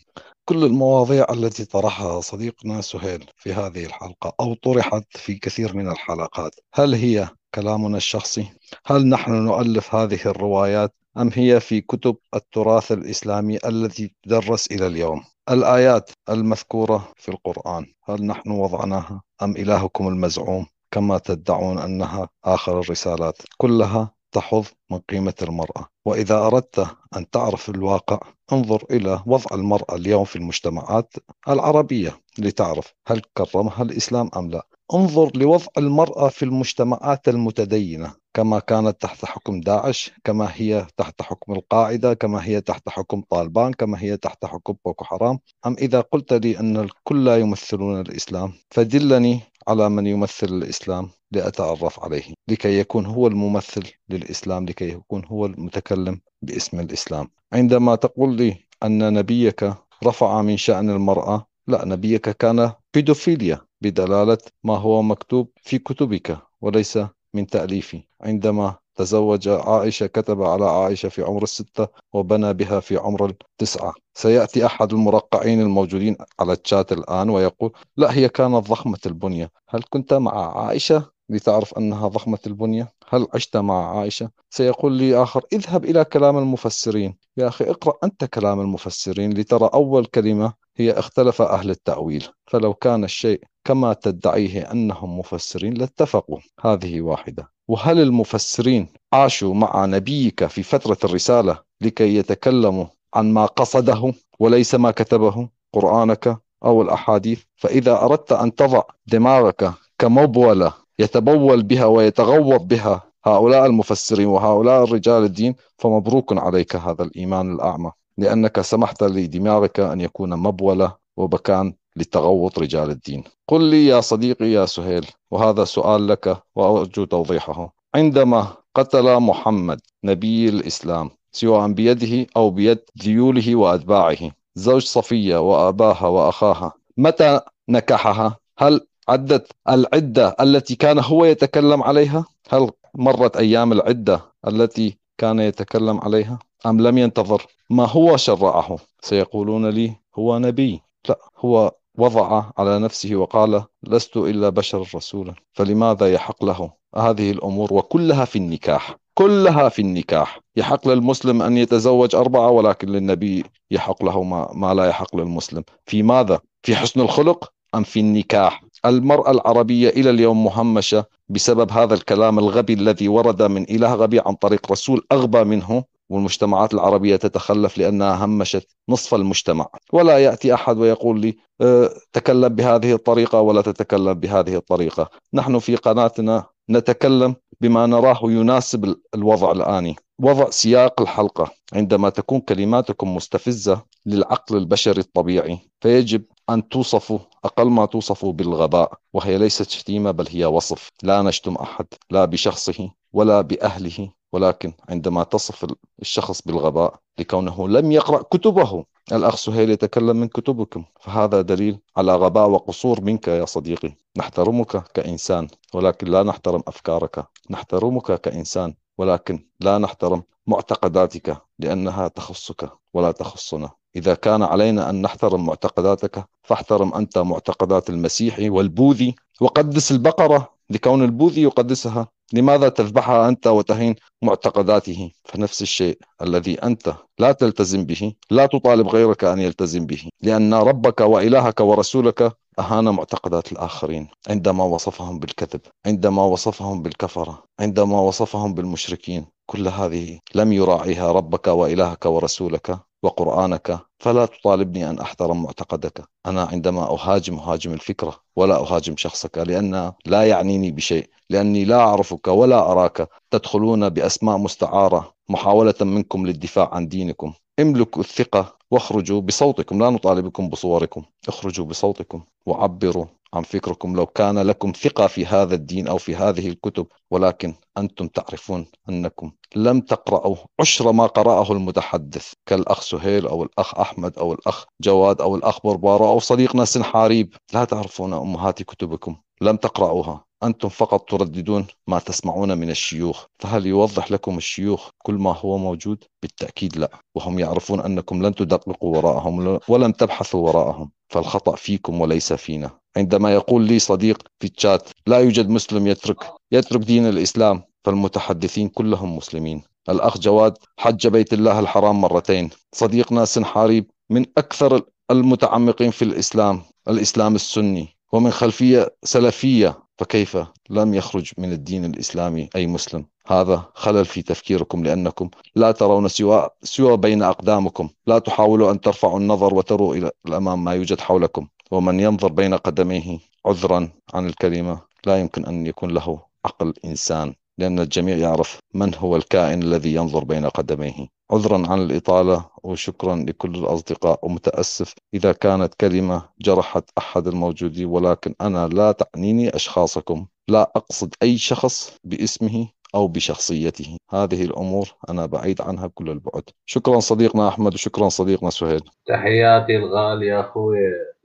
[0.45, 6.55] كل المواضيع التي طرحها صديقنا سهيل في هذه الحلقة أو طرحت في كثير من الحلقات
[6.73, 8.47] هل هي كلامنا الشخصي؟
[8.85, 15.23] هل نحن نؤلف هذه الروايات؟ أم هي في كتب التراث الإسلامي التي تدرس إلى اليوم؟
[15.49, 23.37] الآيات المذكورة في القرآن هل نحن وضعناها؟ أم إلهكم المزعوم كما تدعون أنها آخر الرسالات؟
[23.57, 25.90] كلها تحظ من قيمة المرأة.
[26.05, 28.19] وإذا أردت أن تعرف الواقع
[28.53, 31.13] انظر إلى وضع المرأة اليوم في المجتمعات
[31.49, 34.67] العربية لتعرف هل كرمها الإسلام أم لا.
[34.93, 41.53] انظر لوضع المرأة في المجتمعات المتدينة كما كانت تحت حكم داعش كما هي تحت حكم
[41.53, 45.39] القاعدة كما هي تحت حكم طالبان كما هي تحت حكم بوكو حرام.
[45.65, 49.39] أم إذا قلت لي أن الكل لا يمثلون الإسلام فدلني
[49.71, 56.21] على من يمثل الإسلام لأتعرف عليه لكي يكون هو الممثل للإسلام لكي يكون هو المتكلم
[56.41, 57.27] باسم الإسلام.
[57.53, 64.77] عندما تقول لي أن نبيك رفع من شأن المرأة لا نبيك كان بيدوفيليا بدلالة ما
[64.77, 66.99] هو مكتوب في كتبك وليس
[67.33, 68.03] من تأليفي.
[68.21, 73.93] عندما تزوج عائشة كتب على عائشة في عمر الستة وبنى بها في عمر التسعة.
[74.13, 79.51] سيأتي أحد المرقعين الموجودين على الشات الآن ويقول لا هي كانت ضخمة البنية.
[79.69, 82.93] هل كنت مع عائشة؟ لتعرف أنها ضخمة البنية.
[83.09, 87.17] هل عشت مع عائشة؟ سيقول لي آخر اذهب إلى كلام المفسرين.
[87.37, 92.27] يا أخي اقرأ أنت كلام المفسرين لترى أول كلمة هي اختلف أهل التأويل.
[92.45, 96.39] فلو كان الشيء كما تدعيه أنهم مفسرين لاتفقوا.
[96.59, 97.51] هذه واحدة.
[97.71, 104.91] وهل المفسرين عاشوا مع نبيك في فترة الرسالة لكي يتكلموا عن ما قصده وليس ما
[104.91, 113.65] كتبه قرآنك أو الأحاديث؟ فإذا أردت أن تضع دماغك كمبولة يتبول بها ويتغوط بها هؤلاء
[113.65, 120.95] المفسرين وهؤلاء الرجال الدين فمبروك عليك هذا الإيمان الأعمى لأنك سمحت لدماغك أن يكون مبولة
[121.17, 123.23] وبكان لتغوط رجال الدين.
[123.47, 127.73] قل لي يا صديقي يا سهيل وهذا سؤال لك وأرجو توضيحه.
[127.95, 136.73] عندما قتل محمد نبي الإسلام سواء بيده أو بيد ذيوله وأتباعه زوج صفية وأباها وأخاها
[136.97, 137.39] متى
[137.69, 145.39] نكحها؟ هل عدت العدة التي كان هو يتكلم عليها؟ هل مرت أيام العدة التي كان
[145.39, 150.81] يتكلم عليها؟ أم لم ينتظر ما هو شرعه؟ سيقولون لي هو نبي.
[151.09, 157.73] لا هو وضع على نفسه وقال لست إلا بشر رسولا فلماذا يحق له هذه الأمور
[157.73, 160.39] وكلها في النكاح كلها في النكاح.
[160.55, 165.63] يحق للمسلم أن يتزوج أربعة ولكن للنبي يحق له ما, ما لا يحق للمسلم.
[165.85, 171.93] في ماذا؟ في حسن الخلق أم في النكاح؟ المرأة العربية إلى اليوم مهمشة بسبب هذا
[171.93, 177.77] الكلام الغبي الذي ورد من إله غبي عن طريق رسول أغبى منه؟ والمجتمعات العربية تتخلف
[177.77, 179.67] لأنها همشت نصف المجتمع.
[179.93, 185.09] ولا يأتي أحد ويقول لي أه، تكلم بهذه الطريقة ولا تتكلم بهذه الطريقة.
[185.33, 191.51] نحن في قناتنا نتكلم بما نراه يناسب الوضع الآني وضع سياق الحلقة.
[191.73, 196.23] عندما تكون كلماتكم مستفزة للعقل البشري الطبيعي فيجب
[196.53, 200.89] أن توصفوا أقل ما توصفوا بالغباء وهي ليست شتيمة بل هي وصف.
[201.03, 205.65] لا نشتم أحد لا بشخصه ولا بأهله ولكن عندما تصف
[206.01, 208.85] الشخص بالغباء لكونه لم يقرأ كتبه.
[209.11, 213.93] الأخ سهيل يتكلم من كتبكم فهذا دليل على غباء وقصور منك يا صديقي.
[214.17, 217.25] نحترمك كإنسان ولكن لا نحترم أفكارك.
[217.49, 223.80] نحترمك كإنسان ولكن لا نحترم معتقداتك لأنها تخصك ولا تخصنا.
[223.95, 229.15] إذا كان علينا أن نحترم معتقداتك فاحترم أنت معتقدات المسيحي والبوذي.
[229.41, 232.07] وقدس البقرة لكون البوذي يقدسها.
[232.33, 239.23] لماذا تذبحها أنت وتهين معتقداته؟ فنفس الشيء الذي أنت لا تلتزم به لا تطالب غيرك
[239.23, 240.09] أن يلتزم به.
[240.21, 244.07] لأن ربك وإلهك ورسولك أهان معتقدات الآخرين.
[244.29, 249.25] عندما وصفهم بالكذب عندما وصفهم بالكفرة عندما وصفهم بالمشركين.
[249.51, 256.03] كل هذه لم يراعيها ربك وإلهك ورسولك وقرآنك فلا تطالبني أن أحترم معتقدك.
[256.25, 262.27] أنا عندما أهاجم أهاجم الفكرة ولا أهاجم شخصك لأن لا يعنيني بشيء لأني لا أعرفك
[262.27, 263.07] ولا أراك.
[263.31, 267.33] تدخلون بأسماء مستعارة محاولة منكم للدفاع عن دينكم.
[267.59, 271.03] املكوا الثقة واخرجوا بصوتكم لا نطالبكم بصوركم.
[271.27, 273.05] اخرجوا بصوتكم وعبروا.
[273.33, 273.95] عن فكركم.
[273.95, 279.31] لو كان لكم ثقة في هذا الدين أو في هذه الكتب ولكن أنتم تعرفون أنكم
[279.55, 285.35] لم تقرأوا عشر ما قرأه المتحدث كالأخ سهيل أو الأخ أحمد أو الأخ جواد أو
[285.35, 290.30] الأخ بربارة أو صديقنا سنحاريب لا تعرفون أمهات كتبكم لم تقرأوها.
[290.43, 296.03] أنتم فقط ترددون ما تسمعون من الشيوخ فهل يوضح لكم الشيوخ كل ما هو موجود؟
[296.21, 302.71] بالتأكيد لا وهم يعرفون أنكم لن تدققوا وراءهم ولم تبحثوا وراءهم فالخطأ فيكم وليس فينا.
[302.97, 307.63] عندما يقول لي صديق في الشات لا يوجد مسلم يترك يترك دين الإسلام.
[307.83, 309.61] فالمتحدثين كلهم مسلمين.
[309.89, 312.49] الأخ جواد حج بيت الله الحرام مرتين.
[312.73, 314.81] صديقنا سنحاريب من أكثر
[315.11, 320.37] المتعمقين في الإسلام الإسلام السني ومن خلفية سلفية فكيف
[320.69, 326.49] لم يخرج من الدين الإسلامي أي مسلم؟ هذا خلل في تفكيركم لأنكم لا ترون سوى,
[326.63, 327.89] سوى بين أقدامكم.
[328.07, 331.47] لا تحاولوا أن ترفعوا النظر وتروا إلى الأمام ما يوجد حولكم.
[331.71, 337.33] ومن ينظر بين قدميه عذرا عن الكلمة لا يمكن أن يكون له عقل إنسان.
[337.61, 341.07] لأن الجميع يعرف من هو الكائن الذي ينظر بين قدميه.
[341.31, 344.93] عذرا عن الإطالة وشكرا لكل الأصدقاء ومتأسف.
[345.13, 350.27] إذا كانت كلمة جرحت أحد الموجودين ولكن أنا لا تعنيني أشخاصكم.
[350.47, 353.97] لا أقصد أي شخص باسمه أو بشخصيته.
[354.09, 356.43] هذه الأمور أنا بعيد عنها كل البعد.
[356.65, 358.81] شكرا صديقنا أحمد وشكرا صديقنا سهيل.
[359.05, 360.77] تحياتي الغالية أخوي.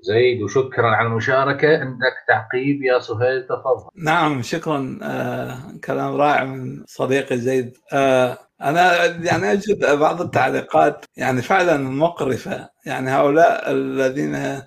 [0.06, 1.78] زيد وشكرا على المشاركة.
[1.80, 3.90] عندك تعقيب يا سهيل؟ تفضل.
[4.04, 4.98] نعم شكرا.
[5.02, 7.76] آه كلام رائع من صديقي زيد.
[7.92, 12.68] آه أنا يعني أجد بعض التعليقات يعني فعلا مقرفة.
[12.86, 14.62] يعني هؤلاء الذين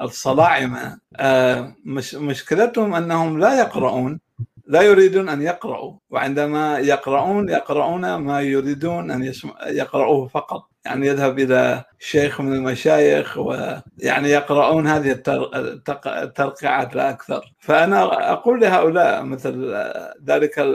[0.00, 4.20] الصلاعمه آه مش مشكلتهم أنهم لا يقرؤون
[4.66, 9.32] لا يريدون أن يقرأوا وعندما يقرؤون يقرؤون ما يريدون أن
[9.66, 10.71] يقرأوه فقط.
[10.84, 15.22] يعني يذهب إلى شيخ من المشايخ ويعني يقرؤون هذه
[16.06, 17.52] الترقيعات لا أكثر.
[17.58, 19.74] فأنا أقول لهؤلاء مثل
[20.26, 20.66] ذلك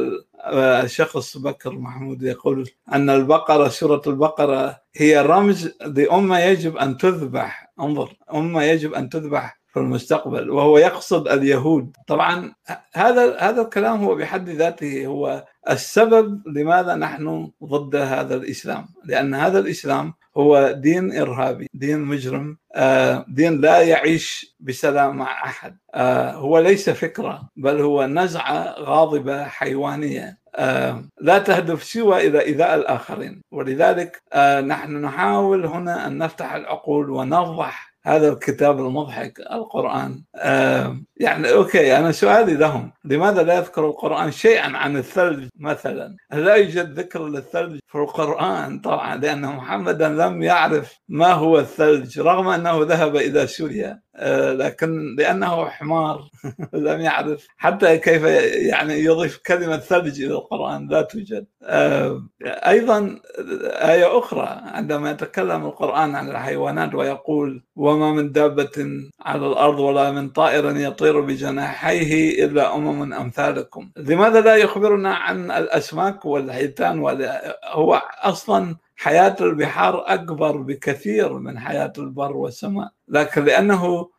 [0.54, 7.72] الشخص بكر محمود يقول أن البقرة سورة البقرة هي رمز لامه يجب أن تذبح.
[7.80, 11.96] انظر أمة يجب أن تذبح في المستقبل وهو يقصد اليهود.
[12.08, 12.54] طبعا
[12.94, 18.88] هذا هذا الكلام هو بحد ذاته هو السبب لماذا نحن ضد هذا الإسلام.
[19.06, 25.78] لأن هذا الإسلام هو دين إرهابي دين مجرم آه، دين لا يعيش بسلام مع أحد.
[25.94, 30.38] آه، هو ليس فكرة بل هو نزعة غاضبة حيوانية.
[31.22, 33.42] لا تهدف سوى إلى إيذاء الآخرين.
[33.52, 34.22] ولذلك
[34.68, 40.24] نحن نحاول هنا أن نفتح العقول ونوضح هذا الكتاب المضحك القرآن.
[40.36, 46.56] آه يعني أوكي أنا سؤالي لهم لماذا لا يذكر القرآن شيئا عن الثلج مثلا؟ لا
[46.56, 52.84] يوجد ذكر للثلج في القرآن؟ طبعا لأن محمدا لم يعرف ما هو الثلج رغم أنه
[52.84, 54.02] ذهب إلى سوريا.
[54.54, 56.30] لكن لأنه حمار
[56.74, 58.24] لم يعرف حتى كيف
[58.70, 61.46] يعني يضيف كلمة ثلج إلى القرآن لا توجد.
[61.64, 63.20] آه أيضا
[63.66, 68.88] آية أخرى عندما يتكلم القرآن عن الحيوانات ويقول وما من دابة
[69.22, 73.92] على الأرض ولا من طائر يطير بجناحيه إلا أمم أمثالكم.
[73.98, 77.00] لماذا لا يخبرنا عن الأسماك والحيتان
[77.66, 84.10] هو أصلا حياة البحار أكبر بكثير من حياة البر والسماء لكن لأنه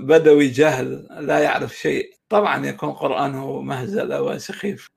[0.00, 2.10] بدوي جاهل لا يعرف شيء.
[2.28, 4.88] طبعا يكون قرآنه مهزلة وسخيف.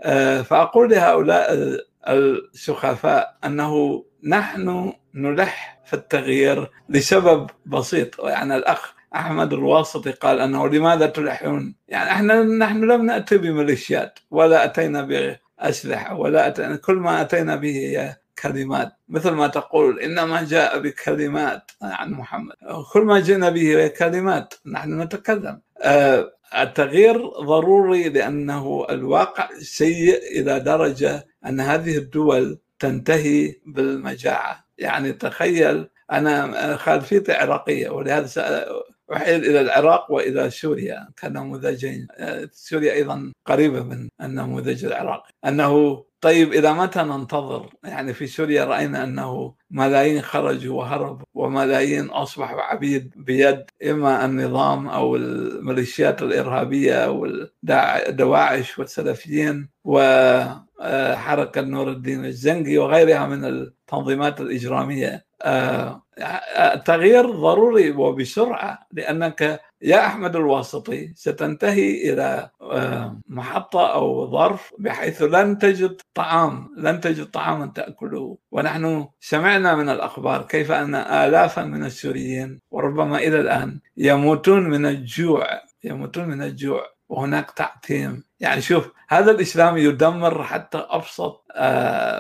[0.44, 8.20] فأقول لهؤلاء السخفاء أنه نحن نلح في التغيير لسبب بسيط.
[8.20, 14.66] يعني الأخ أحمد الواسطي قال أنه لماذا تلحون؟ يعني إحنا نحن لم نأتي بميليشيات ولا
[14.66, 15.02] أتينا
[15.60, 18.92] بأسلحة ولا أتينا كل ما أتينا به هي كلمات.
[19.10, 22.56] مثل ما تقول إنما جاء بكلمات عن محمد.
[22.94, 25.62] كل ما جئنا به كلمات نحن نتكلم.
[26.58, 34.66] التغيير ضروري لأنه الواقع سيء إلى درجة أن هذه الدول تنتهي بالمجاعة.
[34.78, 38.66] يعني تخيل أنا خلفيتي عراقية ولهذا
[39.14, 41.08] أحيل إلى العراق وإلى سوريا.
[41.22, 42.08] كنموذجين
[42.52, 45.30] سوريا أيضا قريبة من النموذج العراقي.
[45.46, 52.62] أنه طيب إلى متى ننتظر؟ يعني في سوريا رأينا أنه ملايين خرجوا وهربوا وملايين أصبحوا
[52.62, 57.26] عبيد بيد إما النظام أو الميليشيات الإرهابية أو
[58.10, 65.27] الدواعش والسلفيين وحركة نور الدين الزنقي وغيرها من التنظيمات الإجرامية.
[65.46, 72.50] التغيير ضروري وبسرعة لأنك يا أحمد الواسطي ستنتهي إلى
[73.28, 78.38] محطة أو ظرف بحيث لن تجد طعام لن تجد طعاما تأكله.
[78.52, 85.48] ونحن سمعنا من الأخبار كيف أن آلافا من السوريين وربما إلى الآن يموتون من الجوع
[85.84, 86.97] يموتون من الجوع.
[87.10, 91.46] وهناك تعتيم يعني شوف هذا الإسلام يدمر حتى أبسط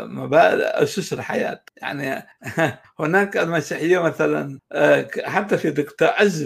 [0.03, 1.63] مبادئ أسس الحياة.
[1.77, 2.27] يعني
[2.99, 4.59] هناك المسيحية مثلا
[5.25, 5.71] حتى في
[6.01, 6.43] عز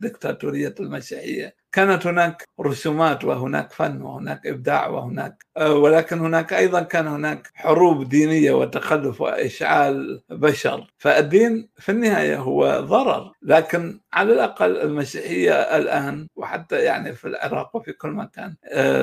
[0.00, 1.57] دكتاتورية المسيحية.
[1.72, 8.52] كانت هناك رسومات وهناك فن وهناك إبداع وهناك ولكن هناك أيضا كان هناك حروب دينية
[8.52, 10.86] وتخلف وإشعال بشر.
[10.98, 17.92] فالدين في النهاية هو ضرر لكن على الأقل المسيحية الآن وحتى يعني في العراق وفي
[17.92, 18.54] كل مكان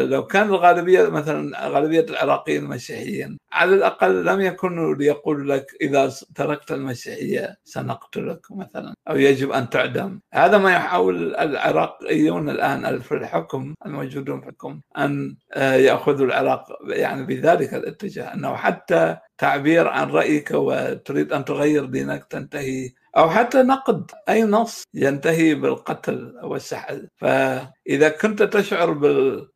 [0.10, 6.72] لو كان الغالبية مثلا غالبية العراقيين مسيحيين على الأقل لم يكونوا ليقولوا لك إذا تركت
[6.72, 10.20] المسيحية سنقتلك مثلا أو يجب أن تعدم.
[10.34, 17.74] هذا ما يحاول العراقيون الآن في الحكم الموجودون في الحكم أن يأخذوا العراق يعني بذلك
[17.74, 24.44] الاتجاه أنه حتى تعبير عن رأيك وتريد أن تغير دينك تنتهي أو حتى نقد أي
[24.44, 28.94] نص ينتهي بالقتل أو السحل فإذا كنت تشعر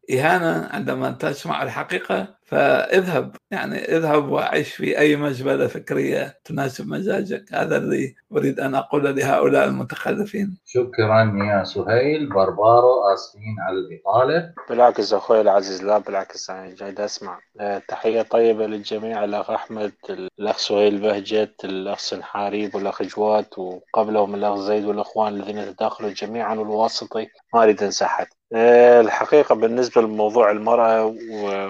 [0.09, 7.45] بالاهانه عندما تسمع الحقيقة فاذهب يعني اذهب وعيش في أي مزبله فكرية تناسب مزاجك.
[7.53, 10.57] هذا اللي أريد أن أقول لهؤلاء المتخلفين.
[10.65, 12.29] شكرا يا سهيل.
[12.29, 14.53] بربارو آسفين على الإطالة.
[14.69, 17.39] بالعكس أخوي العزيز لا بالعكس أنا جاي أسمع.
[17.87, 19.91] تحية طيبة للجميع الاخ احمد
[20.39, 27.27] الأخ سهيل بهجت الأخ سنحاريب والأخ جواد وقبلهم الأخ زيد والأخوان الذين تداخلوا جميعا والواسطي
[27.53, 31.05] ما أريد انسى احد الحقيقة بالنسبة لموضوع المرأة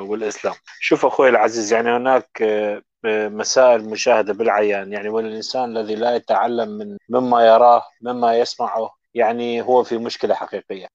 [0.02, 0.54] والإسلام.
[0.80, 2.44] شوف أخوي العزيز يعني هناك
[3.06, 4.94] مسائل مشاهدة بالعيان.
[4.94, 10.88] يعني والانسان الذي لا يتعلم من مما يراه مما يسمعه يعني هو في مشكلة حقيقية.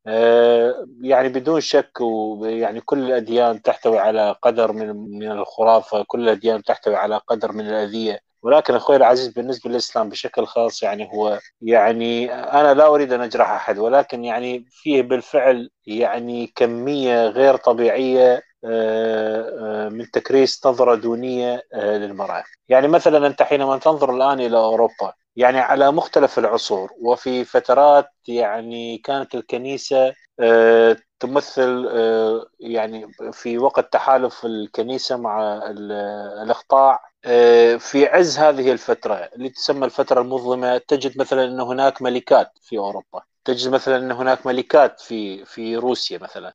[1.02, 6.96] يعني بدون شك ويعني كل الأديان تحتوي على قدر من من الخرافة كل الأديان تحتوي
[6.96, 8.20] على قدر من الأذية.
[8.44, 13.50] ولكن أخوي العزيز بالنسبة للإسلام بشكل خاص يعني هو يعني أنا لا أريد أن أجرح
[13.50, 18.42] أحد ولكن يعني فيه بالفعل يعني كمية غير طبيعية
[19.90, 22.44] من تكريس نظرة دونية للمرأة.
[22.68, 28.98] يعني مثلا أنت حينما تنظر الآن إلى أوروبا يعني على مختلف العصور وفي فترات يعني
[28.98, 30.12] كانت الكنيسة
[31.20, 31.88] تمثل
[32.60, 35.62] يعني في وقت تحالف الكنيسة مع
[36.42, 37.13] الاخطاع
[37.78, 43.22] في عز هذه الفترة اللي تسمى الفترة المظلمة تجد مثلا أن هناك ملكات في أوروبا.
[43.44, 46.54] تجد مثلا أن هناك ملكات في في روسيا مثلا.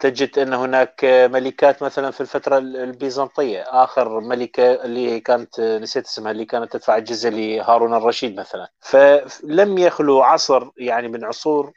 [0.00, 3.62] تجد أن هناك ملكات مثلا في الفترة البيزنطية.
[3.62, 8.68] آخر ملكة اللي كانت نسيت اسمها اللي كانت تدفع الجزية لهارون الرشيد مثلا.
[8.80, 11.72] فلم يخلو عصر يعني من عصور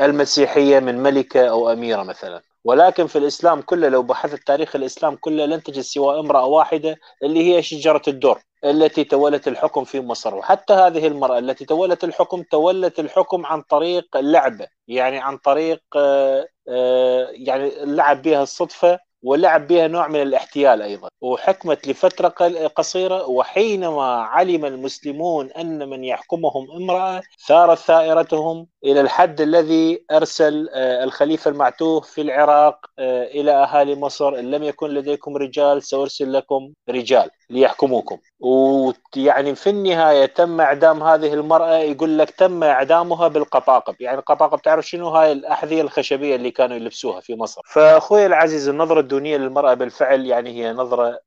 [0.00, 2.42] المسيحية من ملكة أو أميرة مثلا.
[2.64, 7.54] ولكن في الإسلام كله لو بحثت تاريخ الإسلام كله لن تجد سوى امرأة واحدة اللي
[7.54, 10.34] هي شجرة الدر التي تولت الحكم في مصر.
[10.34, 16.46] وحتى هذه المرأة التي تولت الحكم تولت الحكم عن طريق اللعبه يعني عن طريق آه،
[16.68, 21.08] آه، يعني اللعب بها الصدفة ولعب بها نوع من الاحتيال أيضا.
[21.20, 22.28] وحكمت لفترة
[22.68, 23.26] قصيرة.
[23.28, 31.50] وحينما علم المسلمون أن من يحكمهم امرأة ثارت ثائرتهم إلى الحد الذي أرسل آه، الخليفة
[31.50, 37.30] المعتوه في العراق آه، إلى أهالي مصر إن لم يكن لديكم رجال سأرسل لكم رجال
[37.50, 38.18] ليحكموكم.
[38.40, 43.94] ويعني في النهاية تم إعدام هذه المرأة يقول لك تم إعدامها بالقطاقب.
[44.00, 47.60] يعني القطاقب تعرف شنو؟ هاي الأحذية الخشبية اللي كانوا يلبسوها في مصر.
[47.66, 51.20] فأخوي العزيز النظرة الدونية للمرأة بالفعل يعني هي نظرة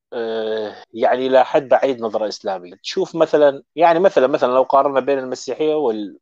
[0.93, 2.75] يعني إلى حد بعيد نظره إسلامية.
[2.83, 5.75] تشوف مثلا يعني مثلا مثلا لو قارنا بين المسيحية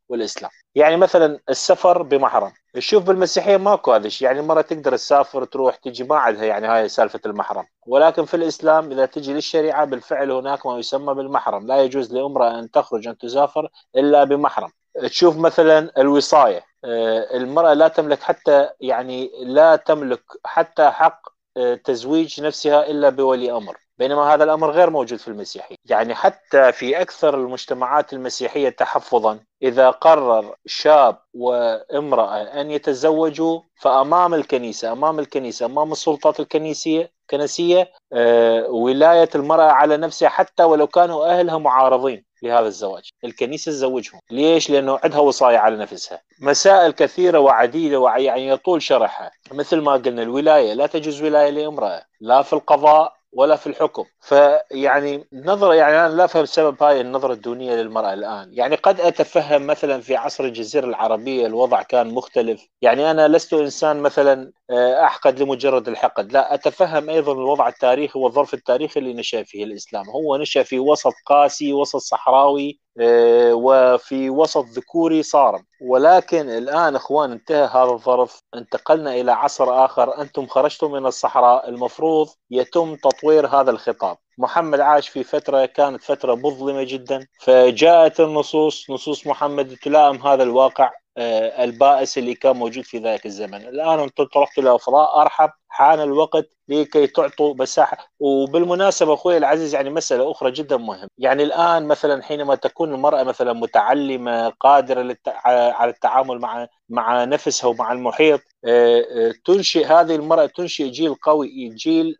[0.08, 0.50] والإسلام.
[0.74, 2.52] يعني مثلا السفر بمحرم.
[2.74, 4.28] تشوف بالمسيحية ماكو هذا الشيء.
[4.28, 7.64] يعني المراه تقدر تسافر تروح تجي ما عندها يعني هاي سالفة المحرم.
[7.86, 11.66] ولكن في الإسلام إذا تجي للشريعة بالفعل هناك ما يسمى بالمحرم.
[11.66, 14.70] لا يجوز لأمرأة أن تخرج أن تسافر إلا بمحرم.
[15.02, 16.60] تشوف مثلا الوصاية.
[16.84, 21.35] آه، المرأة لا تملك حتى يعني لا تملك حتى حق آه،
[21.84, 27.00] تزويج نفسها إلا بولي أمر بينما هذا الأمر غير موجود في المسيحيه، يعني حتى في
[27.00, 35.92] أكثر المجتمعات المسيحية تحفظا إذا قرر شاب وامرأة أن يتزوجوا فأمام الكنيسة، أمام الكنيسة، أمام
[35.92, 42.24] السلطات الكنيسية كنسية آه، ولاية المرأة على نفسها حتى ولو كانوا أهلها معارضين.
[42.42, 43.08] لهذا الزواج.
[43.24, 44.20] الكنيسة تزوجهم.
[44.30, 46.20] ليش؟ لأنه عندها وصاية على نفسها.
[46.40, 49.30] مسائل كثيرة وعديدة ويعني يطول شرحها.
[49.52, 50.72] مثل ما قلنا الولاية.
[50.72, 52.02] لا تجوز ولاية لامرأة.
[52.20, 54.04] لا في القضاء ولا في الحكم.
[54.20, 58.48] فيعني نظرة يعني أنا لا أفهم سبب هاي النظرة الدونية للمرأة الآن.
[58.52, 62.66] يعني قد أتفهم مثلا في عصر الجزيرة العربية الوضع كان مختلف.
[62.82, 66.32] يعني أنا لست إنسان مثلا آه، أحقد لمجرد الحقد.
[66.32, 70.10] لا أتفهم أيضا الوضع التاريخي والظرف التاريخي اللي نشأ فيه الإسلام.
[70.10, 75.64] هو نشأ في وسط قاسي وسط صحراوي آه، وفي وسط ذكوري صارم.
[75.82, 78.42] ولكن الآن إخوان انتهى هذا الظرف.
[78.54, 80.20] انتقلنا إلى عصر آخر.
[80.20, 81.68] أنتم خرجتم من الصحراء.
[81.68, 84.16] المفروض يتم تطوير هذا الخطاب.
[84.38, 87.26] محمد عاش في فترة كانت فترة مظلمة جدا.
[87.40, 88.90] فجاءت النصوص.
[88.90, 90.90] نصوص محمد تلائم هذا الواقع.
[91.18, 93.54] البائس اللي كان موجود في ذلك الزمن.
[93.54, 95.50] الآن أنتم طرقتوا إلى فضاء أرحب.
[95.76, 97.96] حان الوقت لكي تعطوا مساحة.
[98.20, 101.08] وبالمناسبة أخوي العزيز يعني مسألة أخرى جدا مهمة.
[101.18, 105.16] يعني الآن مثلا حينما تكون المرأة مثلا متعلمة قادرة
[105.46, 111.68] على التعامل مع مع نفسها ومع المحيط آه، آه، تنشئ هذه المرأة تنشئ جيل قوي
[111.68, 112.16] جيل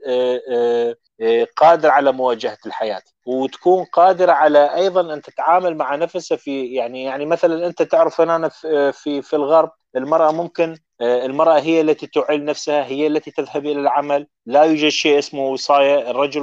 [1.56, 3.02] قادر على مواجهة الحياة.
[3.26, 8.48] وتكون قادرة على أيضا أن تتعامل مع نفسها في يعني يعني مثلا أنت تعرف أنا
[8.92, 13.80] في في الغرب المرأة ممكن آه، المرأة هي التي تعل نفسها هي التي تذهب إلى
[13.80, 14.26] العمل.
[14.46, 16.42] لا يوجد شيء اسمه وصاية الرجل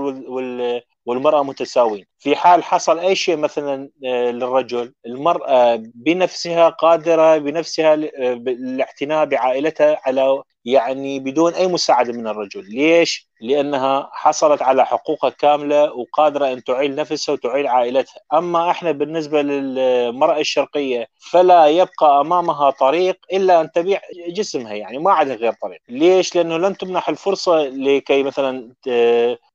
[1.06, 9.26] والمرأة متساويين في حال حصل أي شيء مثلا آه، للرجل المرأة بنفسها قادرة بنفسها الاعتناء
[9.26, 16.54] بعائلتها على يعني بدون أي مساعدة من الرجل ليش؟ لأنها حصلت على حقوقها كاملة وقادرة
[16.54, 23.62] أن تعيل نفسها وتعيل عائلتها أما إحنا بالنسبة للمرأة الشرقية فلا يبقى أمامها طريق إلا
[23.62, 28.74] أن تبيع جسمها يعني ما عندها غير طريق ليش؟ لأنه لن تمنح الفرصة لكي مثلا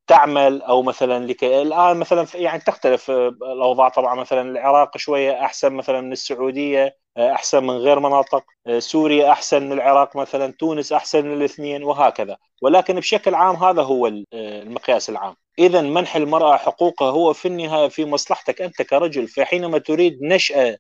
[0.08, 6.00] تعمل أو مثلا لكي الآن مثلا يعني تختلف الأوضاع طبعا مثلا العراق شوية أحسن مثلا
[6.00, 8.44] من السعودية أحسن من غير مناطق
[8.78, 12.36] سوريا أحسن من العراق مثلا تونس أحسن من الاثنين وهكذا.
[12.62, 15.36] ولكن بشكل عام هذا هو المقياس العام.
[15.58, 20.78] اذا منح المرأة حقوقها هو في النهاية في مصلحتك أنت كرجل فحينما تريد نشاه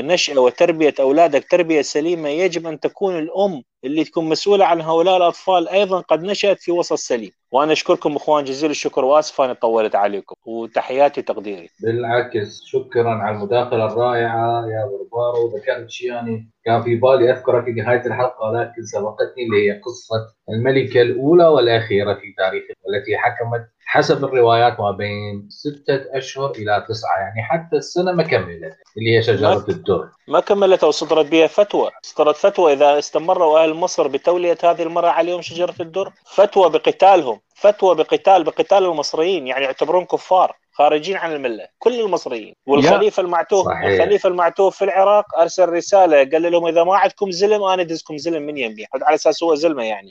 [0.00, 5.68] نشأة وتربية أولادك تربية سليمة يجب أن تكون الأم اللي تكون مسؤولة عن هؤلاء الأطفال
[5.68, 7.30] أيضا قد نشأت في وسط سليم.
[7.52, 11.68] وأنا أشكركم أخوان جزيل الشكر وآسف أنا طولت عليكم وتحياتي تقديري.
[11.82, 17.72] بالعكس شكرا على المداخلة الرائعة يا بربارو ذكرت شيء يعني كان في بالي أذكره في
[17.72, 24.24] نهاية الحلقة ولكن سبقتني اللي هي قصة الملكة الأولى والأخيرة في تاريخها والتي حكمت حسب
[24.24, 29.64] الروايات ما بين ستة أشهر إلى تسعة يعني حتى السنة ما كملت اللي هي شجرة
[29.68, 30.08] الدر.
[30.28, 31.90] ما كملت وصدرت بها فتوى.
[32.02, 37.94] صدرت فتوى إذا استمروا أهل مصر بتولية هذه المرأة عليهم شجرة الدر فتوى بقتالهم فتوى
[37.94, 40.56] بقتال بقتال المصريين يعني يعتبرون كفار.
[40.72, 42.54] خارجين عن الملة كل المصريين.
[42.66, 43.84] والخليفة المعتوه صحيح.
[43.84, 48.42] الخليفة المعتوه في العراق أرسل رسالة قال لهم إذا ما عندكم زلم أنا أدزكم زلم
[48.42, 48.86] من يمي.
[49.02, 50.10] على أساس هو زلمه يعني.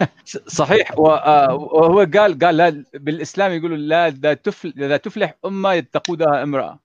[0.46, 0.92] صحيح.
[0.92, 6.78] آه، وهو قال قال لا بالإسلام يقولوا لا لا تفلح لا تفلح أمة تقودها امرأة.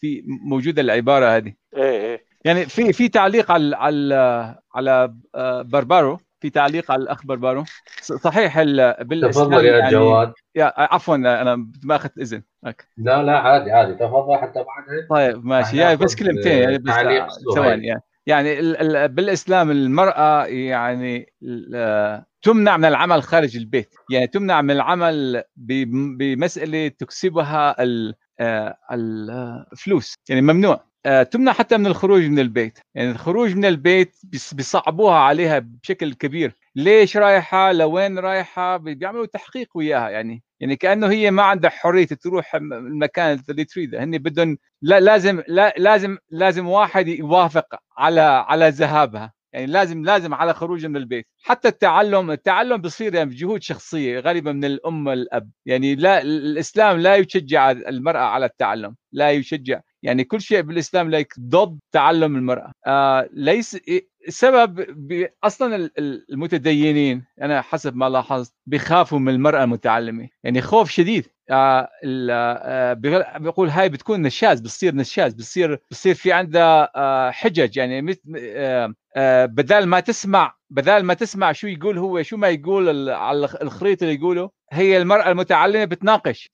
[0.00, 1.54] في موجودة العبارة هذه.
[1.76, 2.24] إيه إيه.
[2.44, 6.18] يعني في في تعليق على على على آه، بربارو.
[6.40, 7.64] في تعليق على الاخ بربارو
[8.02, 10.32] صحيح ال- بالإسلام تفضل يا يعني جواد.
[10.54, 12.42] يا عفوا أنا ما أخذت إذن.
[12.96, 13.94] لا لا عادي عادي.
[13.94, 15.76] تفضل حتى بعدها طيب ماشي.
[15.76, 18.00] يعني بس كلمتين يعني بس تعليق ثواني يعني.
[18.26, 23.94] يعني ال- ال- بالإسلام المرأة يعني ال- تمنع من العمل خارج البيت.
[24.10, 30.74] يعني تمنع من العمل بمسألة تكسبها ال- آه، الفلوس يعني ممنوع.
[30.74, 30.87] آه،
[31.30, 32.78] تمنع حتى من الخروج من البيت.
[32.94, 36.56] يعني الخروج من البيت بيص- بيصعبوها عليها بشكل كبير.
[36.76, 40.10] ليش رايحة؟ لوين رايحة؟ بيعملوا تحقيق وياها.
[40.10, 44.04] يعني يعني كأنه هي ما عندها حرية تروح المكان اللي تريده.
[44.04, 49.37] هن بدهم لا لازم لا لازم لازم واحد يوافق على على ذهابها.
[49.52, 51.26] يعني لازم لازم على خروج من البيت.
[51.42, 55.50] حتى التعلم التعلم بصير يعني بجهود شخصية غالبا من الأم والأب.
[55.66, 59.80] يعني لا الإسلام لا يشجع المرأة على التعلم لا يشجع.
[60.02, 62.72] يعني كل شيء بالإسلام لايك ضد تعلم المرأة.
[62.86, 63.76] آه ليس
[64.28, 64.86] السبب
[65.44, 70.28] أصلا ال- ال- المتدينين أنا حسب ما لاحظت بيخافوا من المرأة المتعلمة.
[70.44, 71.26] يعني خوف شديد.
[71.50, 71.88] آه
[72.30, 72.92] آه
[73.38, 77.76] بيقول هاي بتكون نشاز بتصير نشاز بتصير بتصير في عندها آه حجج.
[77.76, 78.94] يعني آه
[79.46, 84.04] بدل ما تسمع بدل ما تسمع شو يقول هو شو ما يقول على الخ- الخريطة
[84.04, 86.50] اللي يقوله هي المرأة المتعلمة بتناقش.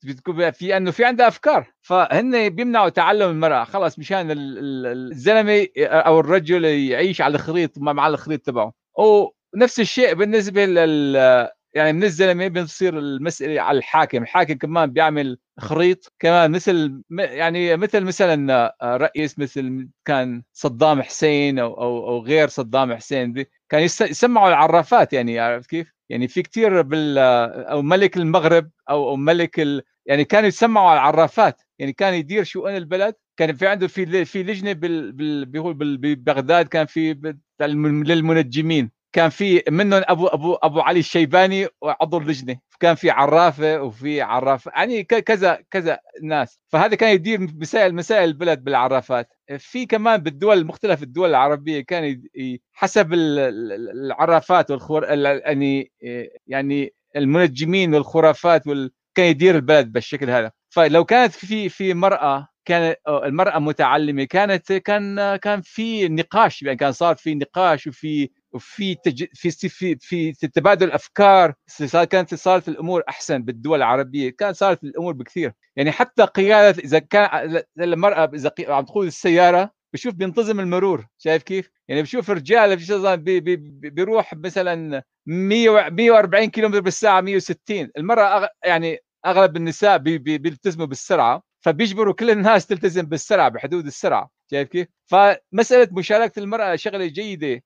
[0.51, 1.71] في أنه في عندها أفكار.
[1.81, 3.63] فهن بيمنعوا تعلم المرأة.
[3.63, 8.73] خلاص مشان ال- ال- الزلمة أو الرجل يعيش على الخريط مع الخريط تبعه.
[8.97, 14.23] ونفس الشيء بالنسبة لل يعني من الزلمة بتصير المسألة على الحاكم.
[14.23, 21.73] الحاكم كمان بيعمل خريط كمان مثل يعني مثل مثلا رئيس مثل كان صدام حسين أو
[21.81, 26.81] أو, أو غير صدام حسين كان يس- يسمعوا العرافات يعني عرفت كيف؟ يعني في كثير
[26.81, 27.17] بال
[27.67, 31.61] أو ملك المغرب أو أو ملك ال يعني كانوا يسمعوا على العرافات.
[31.79, 33.15] يعني كان يدير شؤون البلد.
[33.37, 37.13] كان في عنده في في لجنة بال بال ببغداد كان في
[37.61, 38.91] للمنجمين.
[39.15, 44.65] كان في منهم أبو أبو أبو علي الشيباني وعضو اللجنة كان في عرافة وفي عراف
[44.65, 46.59] يعني كذا كذا ناس.
[46.67, 49.29] فهذا كان يدير مسائل مسائل البلد بالعرافات.
[49.57, 52.23] في كمان بالدول مختلف الدول العربية كان
[52.73, 55.91] حسب ال- ال- العرافات والخور ال- يعني
[56.47, 60.51] يعني المنجمين والخرافات وال كان يدير البلد بالشكل هذا.
[60.69, 66.91] فلو كانت في في مرأة كانت المرأة متعلمة كانت كان كان في نقاش يعني كان
[66.91, 69.25] صار في نقاش وفي وفي تج...
[69.33, 69.95] في في
[70.33, 71.53] في تبادل أفكار
[72.11, 75.53] كانت صارت الأمور أحسن بالدول العربية كان صارت الأمور بكثير.
[75.75, 81.69] يعني حتى قيادة إذا كان المراه إذا عم تقود السيارة بشوف بينتظم المرور شايف كيف؟
[81.87, 82.77] يعني بشوف رجال
[83.17, 88.47] بي بي بي- بيروح مثلا 100 و- 140 كيلومتر بالساعة 160 المرأة أغ...
[88.65, 94.29] يعني أغلب النساء بي بي بيلتزموا بالسرعة فبيجبروا كل الناس تلتزم بالسرعة بحدود السرعة.
[94.51, 97.63] شايف كيف؟ فمسألة مشاركة المرأة شغلة جيدة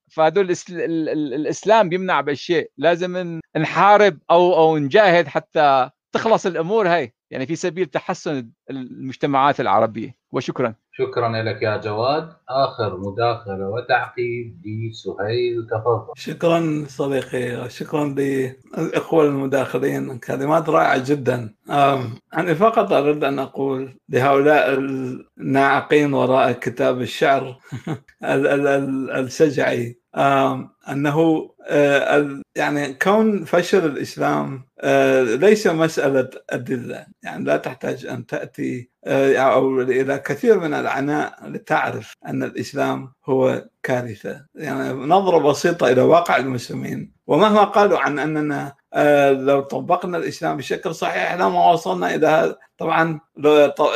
[1.09, 7.55] ال- الإسلام بيمنع بهالشيء لازم نحارب أو أو نجاهد حتى تخلص الأمور هاي يعني في
[7.55, 10.15] سبيل تحسن المجتمعات العربية.
[10.31, 10.73] وشكرا.
[10.91, 12.29] شكرا لك يا جواد.
[12.49, 16.13] آخر مداخلة وتعقيب لسهيل تفضل.
[16.15, 17.69] شكرا صديقي.
[17.69, 20.17] شكرا للإخوة المداخلين.
[20.17, 21.53] كلمات رائعة جدا.
[22.37, 24.73] أنا فقط أريد أن أقول لهؤلاء
[25.37, 27.57] الناعقين وراء كتاب الشعر
[28.23, 29.99] ال- ال- ال- الشجعي.
[30.89, 37.05] أنه آه، يعني كون فشل الإسلام آه، ليس مسألة أدلة.
[37.23, 38.58] يعني لا تحتاج أن تأتي
[39.05, 44.45] آه، أو إلى كثير من العناء لتعرف أن الإسلام هو كارثة.
[44.55, 47.11] يعني نظرة بسيطة إلى واقع المسلمين.
[47.27, 53.19] ومهما قالوا عن أننا آه، لو طبقنا الإسلام بشكل صحيح لما وصلنا إلى هذا طبعا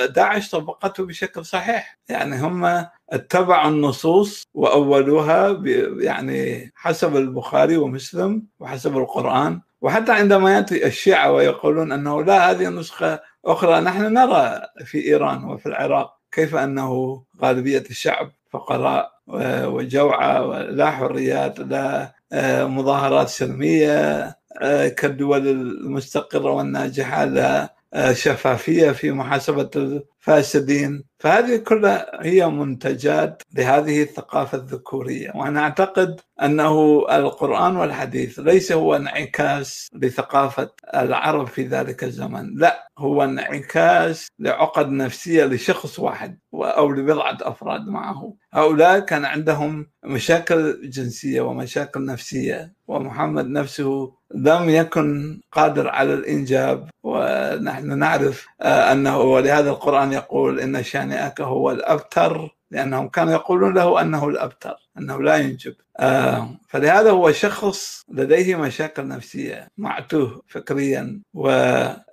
[0.09, 1.99] داعش طبقته بشكل صحيح.
[2.09, 5.67] يعني هم اتبعوا النصوص وأولوها ب-
[6.01, 9.61] يعني حسب البخاري ومسلم وحسب القرآن.
[9.81, 15.65] وحتى عندما يأتي الشيعة ويقولون أنه لا هذه نسخه أخرى نحن نرى في إيران وفي
[15.65, 24.23] العراق كيف أنه غالبية الشعب فقراء و- وجوعى ولا حريات لا آه، مظاهرات سلميه
[24.61, 31.03] آه، كالدول المستقرة والناجحة لا آه، شفافية في محاسبة فاسدين.
[31.19, 35.31] فهذه كلها هي منتجات لهذه الثقافة الذكورية.
[35.35, 42.55] وأنا أعتقد أنه القرآن والحديث ليس هو انعكاس لثقافة العرب في ذلك الزمن.
[42.55, 48.33] لا هو انعكاس لعقد نفسية لشخص واحد أو لبضعة أفراد معه.
[48.53, 56.89] هؤلاء كان عندهم مشاكل جنسية ومشاكل نفسية ومحمد نفسه لم يكن قادر على الإنجاب.
[57.03, 64.29] ونحن نعرف أنه ولهذا القرآن يقول إن شانئك هو الأبتر لأنهم كانوا يقولون له أنه
[64.29, 65.75] الأبتر أنه لا ينجب.
[65.99, 71.49] آه فلهذا هو شخص لديه مشاكل نفسية معتوه فكريا و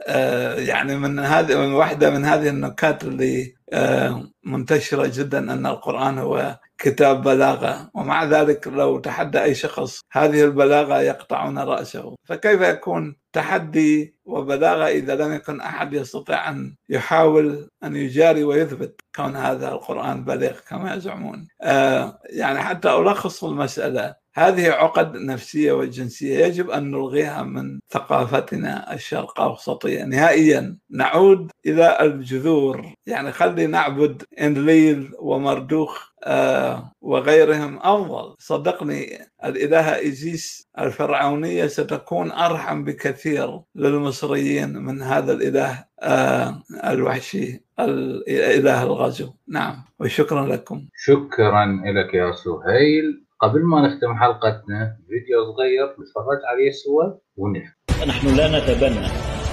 [0.07, 6.19] آه يعني من هذه من واحدة من هذه النكات اللي آه منتشرة جدا أن القرآن
[6.19, 7.91] هو كتاب بلاغة.
[7.95, 12.17] ومع ذلك لو تحدى أي شخص هذه البلاغة يقطعون رأسه.
[12.25, 19.37] فكيف يكون تحدي وبلاغة إذا لم يكن أحد يستطيع أن يحاول أن يجاري ويثبت كون
[19.37, 21.49] هذا القرآن بليغ كما يزعمون.
[21.63, 29.41] آه يعني حتى ألخص المسألة هذه عقد نفسية وجنسية يجب أن نلغيها من ثقافتنا الشرق
[29.41, 32.95] أوسطية نهائيا نعود إلى الجذور.
[33.07, 38.35] يعني خلي نعبد إنليل ومردوخ آه وغيرهم أفضل.
[38.39, 49.33] صدقني الإلهة إيزيس الفرعونية ستكون أرحم بكثير للمصريين من هذا الإله آه الوحشي الإله الغزو
[49.49, 50.87] نعم وشكرا لكم.
[50.97, 53.25] شكرا لك يا سهيل.
[53.43, 57.05] قبل ما نختم حلقتنا فيديو صغير نتفرج عليه سوا
[57.37, 57.73] ونحن
[58.09, 59.07] نحن لا نتبنى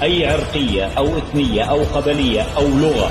[0.04, 3.10] أي عرقية أو إثنية أو قبلية أو لغة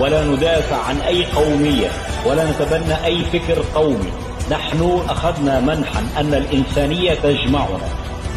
[0.00, 1.88] ولا ندافع عن أي قومية
[2.26, 4.12] ولا نتبنى أي فكر قومي.
[4.52, 4.80] نحن
[5.14, 7.88] أخذنا منحا أن الإنسانية تجمعنا.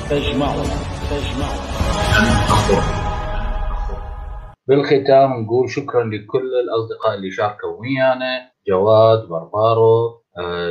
[0.10, 0.76] تجمعنا.
[1.12, 1.62] تجمعنا.
[4.68, 10.21] بالختام نقول شكرا لكل الأصدقاء اللي شاركوا ويانا جواد بربارو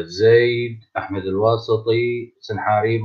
[0.01, 3.03] زيد أحمد الواسطي سنحاري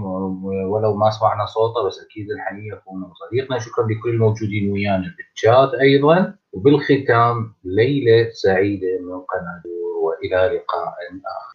[0.71, 5.73] ولو ما سمعنا صوته بس أكيد نحييه اخونا وصديقنا شكرا لكل الموجودين ويانا في الشات
[5.73, 6.35] أيضا.
[6.53, 9.61] وبالختام ليلة سعيدة من قناة
[10.03, 10.93] وإلى لقاء
[11.25, 11.54] آخر.